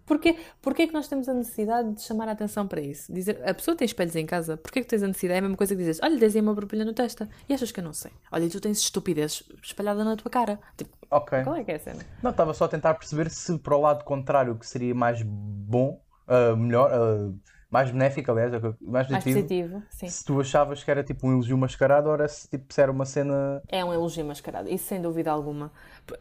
[0.05, 3.11] Porquê, porquê que nós temos a necessidade de chamar a atenção para isso?
[3.13, 5.35] Dizer, a pessoa tem espelhos em casa, porquê que tens a necessidade?
[5.35, 7.29] É a mesma coisa que dizes, olha, aí uma borbulha no testa.
[7.47, 8.11] E achas que eu não sei?
[8.31, 10.59] Olha, tu tens estupidez espalhada na tua cara.
[10.77, 11.43] Tipo, Ok.
[11.43, 11.99] qual é que é a cena?
[12.21, 16.01] Não, estava só a tentar perceber se para o lado contrário, que seria mais bom,
[16.27, 17.31] ah, melhor, ah,
[17.69, 20.09] mais benéfico, aliás, é o que eu- mais Mais positivo, positivo, sim.
[20.09, 22.91] se tu achavas que era tipo um elogio mascarado ou era se, tipo, se era
[22.91, 23.61] uma cena.
[23.69, 25.71] É um elogio mascarado, isso sem dúvida alguma.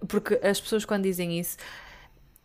[0.06, 1.56] Porque as pessoas quando dizem isso,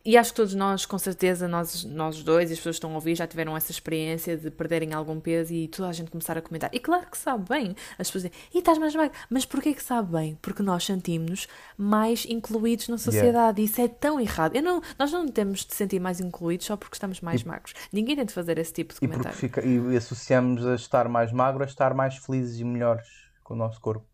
[0.05, 2.91] e acho que todos nós, com certeza, nós, nós dois e as pessoas que estão
[2.91, 6.37] a ouvir já tiveram essa experiência de perderem algum peso e toda a gente começar
[6.37, 6.69] a comentar.
[6.73, 7.75] E claro que sabe bem.
[7.97, 9.17] As pessoas dizem, e estás mais magro.
[9.29, 10.37] Mas porquê que sabe bem?
[10.41, 13.63] Porque nós sentimos-nos mais incluídos na sociedade.
[13.63, 14.55] Isso é tão errado.
[14.55, 17.73] Eu não, nós não temos de sentir mais incluídos só porque estamos mais magros.
[17.91, 19.37] Ninguém tem de fazer esse tipo de E, comentário.
[19.37, 23.07] fica, e associamos a estar mais magro a estar mais felizes e melhores
[23.43, 24.05] com o nosso corpo.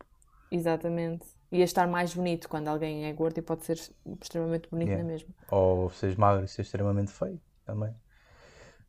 [0.50, 1.26] Exatamente.
[1.52, 3.78] E a estar mais bonito quando alguém é gordo e pode ser
[4.22, 5.04] extremamente bonito Yeah.
[5.04, 5.30] na mesma.
[5.52, 7.94] Ou seres magro e seres extremamente feio também.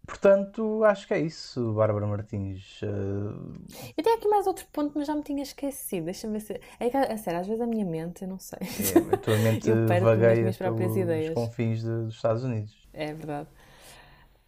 [0.07, 2.81] Portanto, acho que é isso, Bárbara Martins.
[2.83, 6.07] Ah, Eu tenho aqui mais outro ponto, mas já me tinha esquecido.
[6.07, 6.61] Deixa-me ver se.
[6.81, 8.59] É que, a sério, às vezes a minha mente, eu não sei.
[8.61, 11.35] é, a tua mente Eu vagueia pelos ideias.
[11.35, 12.77] confins de- dos Estados Unidos.
[12.93, 13.49] É verdade.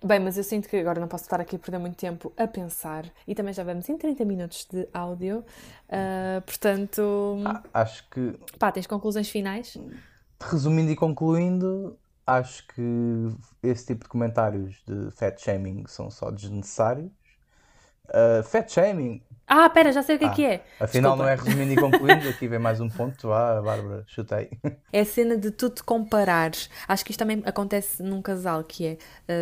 [0.05, 2.47] Bem, mas eu sinto que agora não posso estar aqui a perder muito tempo a
[2.47, 3.11] pensar.
[3.27, 5.43] E também já vamos em 30 minutos de áudio.
[5.89, 9.79] Ah, portanto, Ah, acho que pá, tens conclusões finais?
[10.43, 12.83] Resumindo e concluindo, acho que
[13.63, 17.11] esse tipo de comentários de fat shaming são só desnecessários.
[18.11, 20.65] Uh, fat shaming, Ah, pera, já sei o que é Ah, que é.
[20.81, 21.17] afinal, Desculpa.
[21.17, 22.29] não é resumindo e concluindo.
[22.31, 23.29] Aqui vem mais um ponto.
[23.29, 24.49] Vá, Bárbara, chutei.
[24.91, 26.71] É a cena de tu te comparares.
[26.89, 28.93] Acho que isto também acontece num casal que é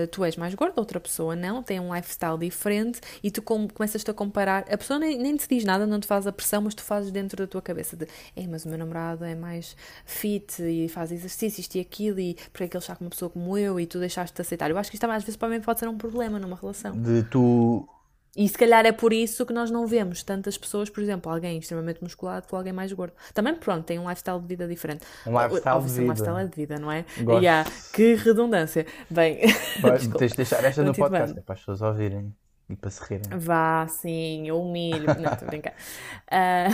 [0.04, 3.68] uh, tu és mais gordo, outra pessoa não, tem um lifestyle diferente e tu com-
[3.68, 4.64] começas-te a comparar.
[4.72, 7.12] A pessoa nem, nem te diz nada, não te faz a pressão, mas tu fazes
[7.12, 11.12] dentro da tua cabeça de é, mas o meu namorado é mais fit e faz
[11.12, 13.78] exercício, isto e aquilo, e porque é que ele está com uma pessoa como eu
[13.78, 14.68] e tu deixaste de aceitar.
[14.68, 17.00] Eu acho que isto também às vezes para mim pode ser um problema numa relação.
[17.00, 17.88] De tu.
[18.34, 21.58] E se calhar é por isso que nós não vemos tantas pessoas, por exemplo, alguém
[21.58, 23.12] extremamente musculado com alguém mais gordo.
[23.34, 25.04] Também, pronto, tem um lifestyle de vida diferente.
[25.26, 26.02] Um lifestyle de Um vida.
[26.12, 27.04] lifestyle é de vida, não é?
[27.18, 27.42] Gosto.
[27.42, 28.86] Yeah, que redundância.
[29.10, 29.38] Bem,
[30.18, 32.34] tens de deixar esta no podcast, é para as pessoas ouvirem.
[32.70, 33.36] e para se rirem.
[33.38, 35.12] Vá, sim, eu humilho.
[35.20, 35.74] Não, estou a brincar.
[36.30, 36.68] Ah,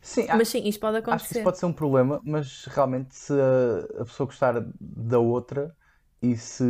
[0.00, 1.42] sim, mas sim, isto pode acho que isso acontecer.
[1.42, 3.32] pode ser um problema, mas realmente se
[3.98, 5.74] a pessoa gostar da outra
[6.22, 6.64] e se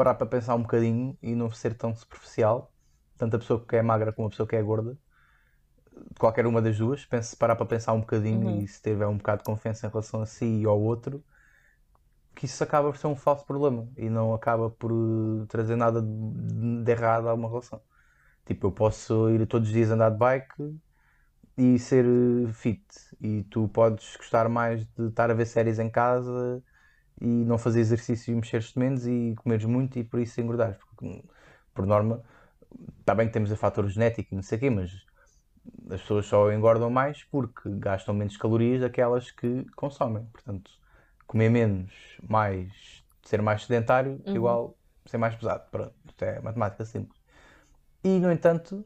[0.00, 2.72] parar para pensar um bocadinho e não ser tão superficial,
[3.18, 4.96] tanto a pessoa que é magra como a pessoa que é gorda,
[6.18, 8.62] qualquer uma das duas, pense, parar para pensar um bocadinho Uhum.
[8.62, 11.22] e se tiver um bocado de confiança em relação a si e ao outro,
[12.34, 16.00] que isso acaba por ser um falso problema e não acaba por eh, trazer nada
[16.02, 17.82] de, errado a uma relação.
[18.46, 20.80] Tipo, eu posso ir todos os dias andar de bike
[21.56, 22.82] e ser eh, fit,
[23.20, 26.62] e tu podes gostar mais de estar a ver séries em casa
[27.20, 30.78] e não fazer exercício e mexeres-te menos e comeres muito e por isso engordares.
[30.84, 31.22] Porque,
[31.74, 32.22] por norma,
[33.00, 34.90] está bem que temos o fator genético e não sei o quê, mas
[35.90, 40.24] as pessoas só engordam mais porque gastam menos calorias daquelas que consomem.
[40.32, 40.70] Portanto,
[41.26, 41.92] comer menos,
[42.28, 44.34] mais ser mais sedentário, Uhum.
[44.34, 45.68] igual ser mais pesado.
[45.70, 47.20] Pronto, isto é matemática simples.
[48.02, 48.84] E, no entanto,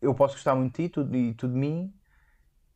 [0.00, 1.92] eu posso gostar muito de ti e tu de mim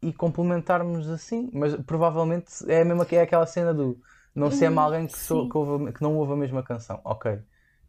[0.02, 4.00] e complementarmos assim, mas provavelmente é a mesma que é aquela cena do
[4.34, 7.00] não se ama Hum, alguém que, sou- que ouve- que não ouve a mesma canção.
[7.04, 7.40] Ok.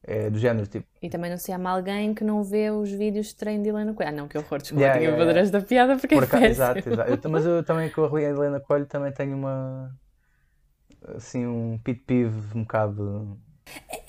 [0.04, 0.88] É do género tipo.
[1.02, 3.94] E também não se ama alguém que não vê os vídeos de treino de Helena
[3.94, 4.10] Coelho.
[4.10, 5.40] Ah, não, que horror, desculpa, Yeah, tinha yeah, yeah.
[5.40, 7.12] esta piada porque Por é acaso, exato, exato.
[7.28, 9.96] Eu mas eu também com a Helena Coelho também tenho uma
[11.16, 13.40] assim um pit peeve um bocado.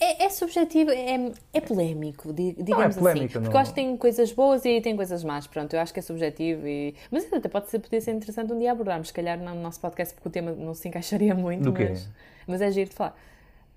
[0.01, 3.33] É, é subjetivo, é, é polémico, di- digamos polémico, assim.
[3.33, 5.47] Porque não- eu acho que tem coisas boas e tem coisas más.
[5.47, 6.67] Pronto, eu acho que é subjetivo.
[6.67, 6.95] E...
[7.11, 9.81] Mas até pode ser, podia ser interessante um dia abordarmos, se calhar não no nosso
[9.81, 11.65] podcast, porque o tema não se encaixaria muito.
[11.65, 11.89] Do quê?
[11.91, 12.09] Mas,
[12.47, 13.17] mas é giro de falar.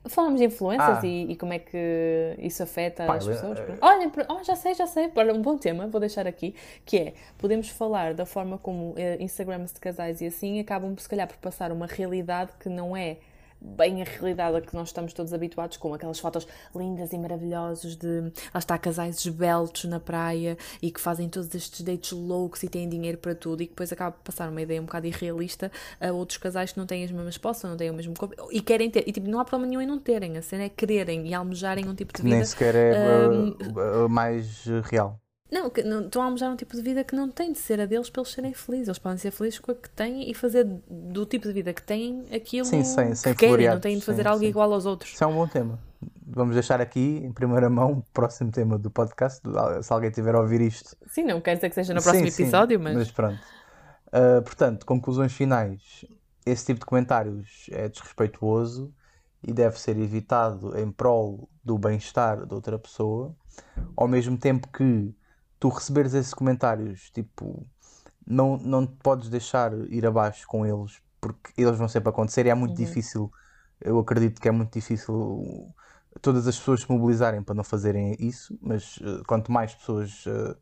[0.06, 1.06] Falamos de influências Ah.
[1.08, 3.58] e, e como é que isso afeta Pá, as pessoas.
[3.58, 3.80] eh, Pronto.
[3.82, 5.10] Olha, oh, já sei, já sei.
[5.16, 6.54] Olha, um bom tema, vou deixar aqui,
[6.86, 11.08] que é, podemos falar da forma como eh, Instagrams de casais e assim acabam, se
[11.08, 13.16] calhar, por passar uma realidade que não é
[13.64, 16.46] bem a realidade a que nós estamos todos habituados, com aquelas fotos
[16.76, 21.82] lindas e maravilhosas de, lá está, casais esbeltos na praia e que fazem todos estes
[21.82, 24.82] dates loucos e têm dinheiro para tudo e que depois acaba por passar uma ideia
[24.82, 27.94] um bocado irrealista a outros casais que não têm as mesmas posses, não têm o
[27.94, 29.08] mesmo corpo e querem ter.
[29.08, 31.88] E tipo, não há problema nenhum em não terem, a cena é quererem e almejarem
[31.88, 32.36] um tipo de vida.
[32.36, 35.23] nem sequer é hum, uh, uh, mais real.
[35.54, 37.80] Não, que não, estão a almejar um tipo de vida que não tem de ser
[37.80, 38.88] a deles para eles serem felizes.
[38.88, 41.84] Eles podem ser felizes com a que têm e fazer do tipo de vida que
[41.84, 43.70] têm aquilo Sim, sem- que sem querem.
[43.70, 44.50] Não têm de fazer sim, algo sim.
[44.50, 45.14] igual aos outros.
[45.14, 45.80] Isso é um bom tema.
[46.26, 49.44] Vamos deixar aqui em primeira mão o próximo tema do podcast.
[49.84, 50.98] Se alguém tiver a ouvir isto.
[51.06, 52.96] Sim, não quer dizer que seja no próximo episódio, mas...
[52.96, 53.40] Mas pronto.
[54.08, 56.04] Uh, portanto, conclusões finais.
[56.44, 58.92] Esse tipo de comentários é desrespeituoso
[59.44, 63.36] e deve ser evitado em prol do bem-estar de outra pessoa.
[63.96, 65.14] Ao mesmo tempo que
[65.64, 67.66] tu receberes esses comentários, tipo,
[68.28, 72.50] não, não te podes deixar ir abaixo com eles, porque eles vão sempre acontecer e
[72.50, 72.78] é muito Uhum.
[72.78, 73.32] difícil.
[73.82, 75.74] Eu acredito que é muito difícil
[76.22, 80.56] todas as pessoas se mobilizarem para não fazerem isso, mas uh, quanto mais pessoas uh,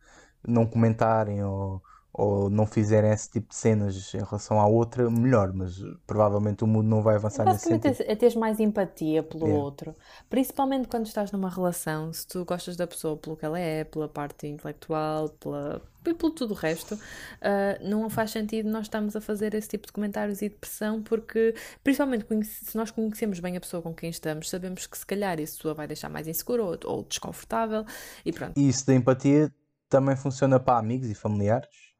[0.47, 1.83] não comentarem ou,
[2.13, 6.63] ou não fizerem esse tipo de cenas em relação à outra, melhor, mas uh, provavelmente
[6.63, 7.95] o mundo não vai avançar nesse sentido.
[7.99, 9.63] é, teres mais empatia pelo Yeah.
[9.63, 9.95] outro.
[10.29, 14.09] Principalmente quando estás numa relação, se tu gostas da pessoa pelo que ela é, pela
[14.09, 16.97] parte intelectual, pela, e pelo tudo o resto,
[17.41, 21.01] ah, não faz sentido nós estarmos a fazer esse tipo de comentários e de pressão,
[21.01, 25.39] porque, principalmente se nós conhecemos bem a pessoa com quem estamos, sabemos que se calhar
[25.39, 27.85] isso a vai deixar mais insegura ou, ou desconfortável,
[28.25, 28.57] e pronto.
[28.59, 29.51] E isso da empatia
[29.89, 31.90] também funciona para amigos e familiares.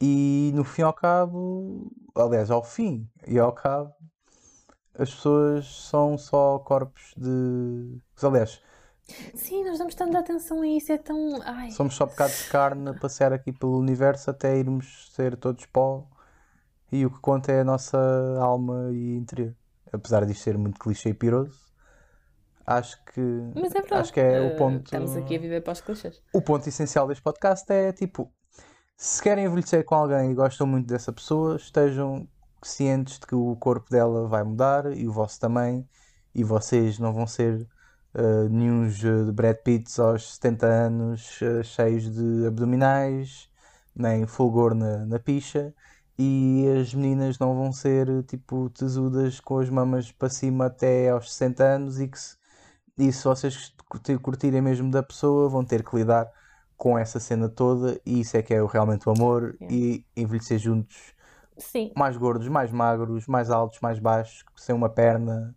[0.00, 3.92] E no fim ao cabo, aliás, ao fim e ao cabo,
[4.94, 7.98] as pessoas são só corpos de.
[8.22, 8.60] Aliás,
[9.34, 11.40] Sim, nós damos tanta atenção a isso, é tão.
[11.42, 15.64] Ai, somos só bocados de carne a passear aqui pelo universo até irmos ser todos
[15.66, 16.06] pó.
[16.92, 17.98] E o que conta é a nossa
[18.40, 19.54] alma e interior.
[19.92, 21.58] Apesar disto ser muito clichê e piroso,
[22.66, 23.20] acho que,
[23.54, 23.94] mas é verdade.
[24.02, 24.84] acho que é Ah, o ponto.
[24.84, 26.22] Estamos aqui a viver para os clichês.
[26.32, 28.30] O ponto essencial deste podcast é tipo:
[28.98, 32.28] se querem envelhecer com alguém e gostam muito dessa pessoa, estejam
[32.62, 35.88] cientes de que o corpo dela vai mudar e o vosso também,
[36.34, 37.68] e vocês não vão ser
[38.14, 43.48] uh, nenhuns uh, Brad Pitts aos 70 anos uh, cheios de abdominais,
[43.94, 45.72] nem fulgor na, na picha,
[46.18, 51.32] e as meninas não vão ser tipo tesudas com as mamas para cima até aos
[51.32, 52.36] 60 anos e que se,
[52.98, 56.30] e se vocês curti- curtirem mesmo da pessoa vão ter que lidar
[56.78, 59.76] com essa cena toda e isso é que é realmente o amor Yeah.
[59.76, 61.14] e envelhecer juntos
[61.58, 65.56] Sim, mais gordos, mais magros, mais altos, mais baixos, sem uma perna,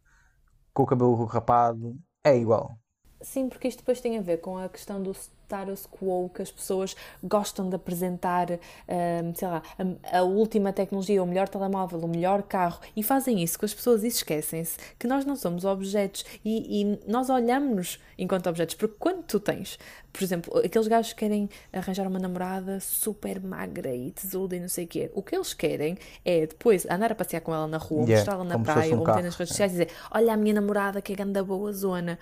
[0.74, 2.81] com o cabelo rapado, é igual.
[3.22, 5.14] Sim, porque isto depois tem a ver com a questão do
[5.52, 11.22] status quo que as pessoas gostam de apresentar, um, sei lá, a, a, última tecnologia,
[11.22, 15.08] o melhor telemóvel, o melhor carro, e fazem isso com as pessoas e esquecem-se que
[15.08, 19.78] nós não somos objetos e, e nós olhamos-nos enquanto objetos, porque quando tu tens,
[20.14, 24.70] por exemplo, aqueles gajos que querem arranjar uma namorada super magra e tesuda e não
[24.70, 27.78] sei o quê, o que eles querem é depois andar a passear com ela na
[27.78, 30.38] rua, yeah, mostrá-la na praia, um ou meter nas redes sociais e dizer: Olha a
[30.38, 32.20] minha namorada que é grande boa zona.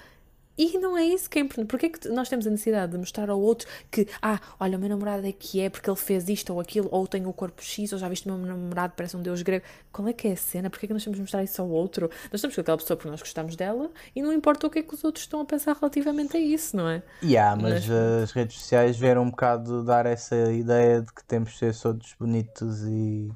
[0.59, 1.67] E não é isso que é importante.
[1.67, 4.79] Porquê é que nós temos a necessidade de mostrar ao outro que, ah, olha, o
[4.79, 7.63] meu namorado é que é porque ele fez isto ou aquilo, ou tem o corpo
[7.63, 9.65] X, ou já viste o meu namorado parece um deus grego.
[9.89, 10.69] Qual é que é a cena?
[10.69, 12.09] Porquê é que nós temos de mostrar isso ao outro?
[12.25, 14.83] Nós estamos com aquela pessoa porque nós gostamos dela e não importa o que é
[14.83, 17.01] que os outros estão a pensar relativamente a isso, não é?
[17.23, 18.23] Yeah, mas, mas...
[18.23, 22.13] as redes sociais vieram um bocado dar essa ideia de que temos de ser todos
[22.19, 23.29] bonitos e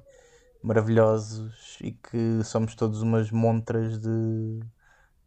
[0.61, 4.59] maravilhosos e que somos todos umas montras de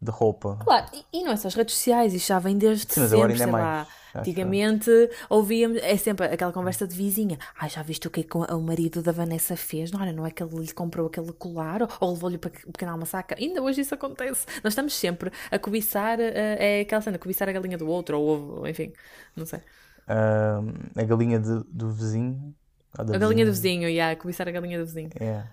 [0.01, 0.57] de roupa.
[0.63, 3.37] Claro, e, e não é só as redes sociais, isto já vem desde Sim, sempre,
[3.37, 3.87] sei é lá.
[4.15, 4.89] Antigamente
[5.29, 7.37] ouvíamos, é sempre aquela conversa de vizinha.
[7.59, 9.91] Ah, já viste o que, é que o marido da Vanessa fez?
[9.91, 12.71] Não, olha, não é que ele lhe comprou aquele colar ou, ou levou-lhe para o
[12.71, 13.43] pequeno massacre.
[13.43, 14.45] Ainda hoje isso acontece.
[14.63, 18.19] Nós estamos sempre a cobiçar, uh, é aquela cena, a cobiçar a galinha do outro,
[18.19, 18.91] ou ovo, enfim,
[19.35, 19.59] não sei.
[19.59, 22.55] Uh, a galinha de, do vizinho.
[22.97, 25.09] A galinha do vizinho, ia, yeah, cobiçar a galinha do vizinho.
[25.19, 25.47] Yeah.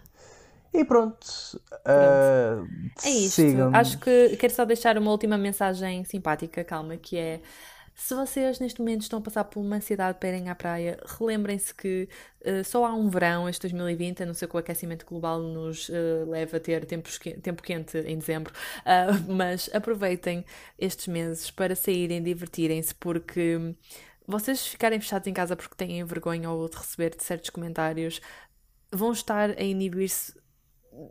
[0.75, 1.25] E pronto.
[1.87, 2.67] Uh,
[3.05, 3.43] é isto.
[3.73, 7.41] Acho que quero só deixar uma última mensagem simpática, calma, que é.
[7.95, 11.73] Se vocês neste momento estão a passar por uma ansiedade para irem à praia, relembrem-se
[11.73, 12.09] que
[12.45, 15.89] uh, só há um verão, este 2020, a não ser que o aquecimento global nos
[15.89, 20.45] uh, leve a ter tempos que, tempo quente em dezembro, uh, mas aproveitem
[20.77, 23.77] estes meses para saírem, divertirem-se, porque
[24.27, 28.21] vocês ficarem fechados em casa porque têm vergonha ou de receber certos comentários,
[28.91, 30.35] vão estar a inibir-se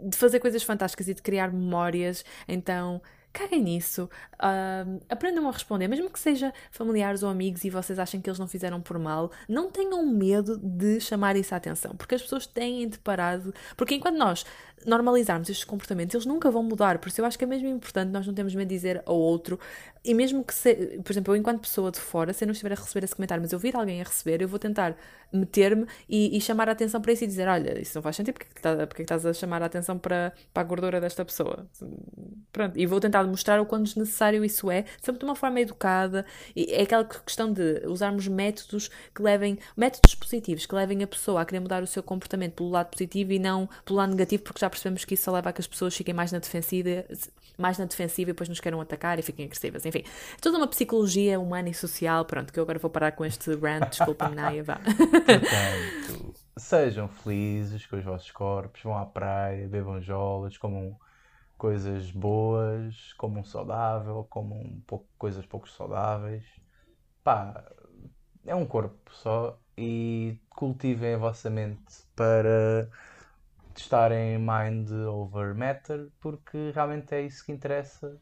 [0.02, 3.02] de fazer coisas fantásticas e de criar memórias, então
[3.34, 8.22] caguem nisso, uh, aprendam a responder, mesmo que seja familiares ou amigos e vocês achem
[8.22, 12.14] que eles não fizeram por mal, não tenham medo de chamar isso a atenção, porque
[12.14, 14.46] as pessoas têm deparado, porque enquanto nós
[14.86, 18.12] normalizarmos estes comportamentos, eles nunca vão mudar, por isso eu acho que é mesmo importante
[18.12, 19.60] nós não temos medo de dizer ao outro,
[20.06, 22.74] e mesmo que, se, por exemplo, eu enquanto pessoa de fora, se eu não estiver
[22.74, 24.96] a receber esse comentário, mas eu vir alguém a receber, eu vou tentar
[25.32, 28.36] meter-me e, e, chamar a atenção para isso e dizer, olha, isso não faz sentido,
[28.36, 31.66] porque, tá, porque estás a chamar a atenção para, para a gordura desta pessoa?
[32.52, 36.26] Pronto, e vou tentar mostrar o quão desnecessário isso é, sempre de uma forma educada,
[36.56, 41.42] e é aquela questão de usarmos métodos que levem, métodos positivos, que levem a pessoa
[41.42, 44.60] a querer mudar o seu comportamento pelo lado positivo e não pelo lado negativo, porque
[44.60, 47.06] já percebemos que isso só leva a que as pessoas fiquem mais na defensiva,
[47.58, 49.86] mais na defensiva e depois nos queiram atacar e fiquem agressivas.
[49.86, 50.04] Enfim,
[50.42, 52.26] toda uma psicologia humana e social.
[52.26, 54.76] Pronto, que eu agora vou parar com este rant, desculpa-me, Naya, vá.
[54.78, 60.98] Portanto, sejam felizes com os vossos corpos, vão à praia, bebam jolas, comam
[61.58, 66.44] coisas boas, comam saudável, comam pouco, coisas pouco saudáveis.
[67.24, 67.64] Pá,
[68.46, 72.90] é um corpo só e cultivem a vossa mente para
[73.74, 78.20] testarem mind over matter, porque realmente é isso que interessa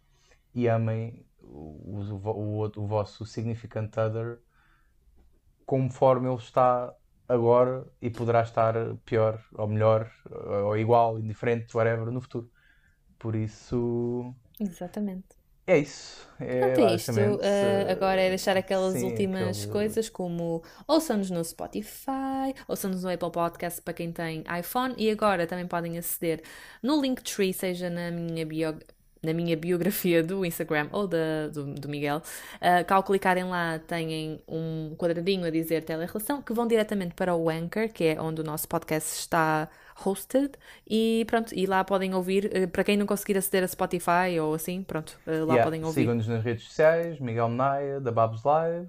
[0.54, 4.40] e amem o, o, o, o vosso significant other
[5.66, 6.94] conforme ele está
[7.28, 8.74] agora e poderá estar
[9.06, 10.12] pior ou melhor
[10.66, 12.52] ou igual, indiferente, whatever, no futuro.
[13.18, 14.36] Por isso.
[14.60, 15.41] Exatamente.
[15.68, 16.28] É isso.
[16.40, 17.12] É, Pronto, é isto.
[17.12, 23.32] Uh, agora é deixar aquelas sim, últimas coisas como ouçam-nos no Spotify, ouçam-nos no Apple
[23.32, 26.42] Podcast para quem tem iPhone e agora também podem aceder
[26.82, 28.76] no Linktree, seja na minha bio
[29.24, 33.80] na minha biografia do Instagram ou da, do, do Miguel, uh, que ao clicarem lá
[33.80, 38.42] têm um quadradinho a dizer telerelação, que vão diretamente para o Anchor, que é onde
[38.42, 39.70] o nosso podcast está
[40.04, 40.52] hosted,
[40.90, 44.54] e pronto, e lá podem ouvir, uh, para quem não conseguir aceder a Spotify ou
[44.54, 45.64] assim, pronto, uh, lá yeah.
[45.64, 46.02] podem ouvir.
[46.02, 48.88] Sigam-nos nas redes sociais, Miguel Naia, da Babs Live,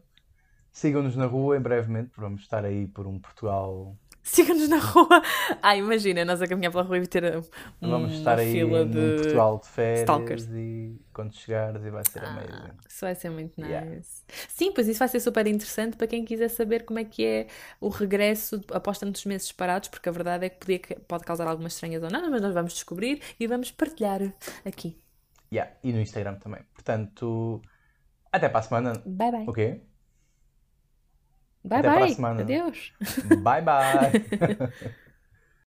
[0.70, 5.22] sigam-nos na rua, em brevemente, vamos estar aí por um Portugal siga-nos na rua.
[5.62, 7.42] Ai, imagina, nós a caminhar pela rua e ter um,
[7.80, 10.48] Vamos estar aí fila de Portugal de férias stalkers.
[10.52, 12.72] e quando chegares e vai ser ah, amazing.
[12.88, 13.70] Isso vai ser muito nice.
[13.70, 14.02] Yeah.
[14.48, 17.46] Sim, pois isso vai ser super interessante para quem quiser saber como é que é
[17.80, 21.74] o regresso após tantos meses parados, porque a verdade é que podia, pode causar algumas
[21.74, 24.20] estranhas ou não, mas nós vamos descobrir e vamos partilhar
[24.64, 24.96] aqui.
[25.52, 26.62] Yeah, e no Instagram também.
[26.72, 27.60] Portanto,
[28.32, 28.92] até para a semana.
[29.04, 29.46] Bye bye.
[29.46, 29.91] O okay?
[31.64, 31.98] Bye Até bye.
[32.42, 32.92] Adeus.
[33.42, 34.12] Bye bye.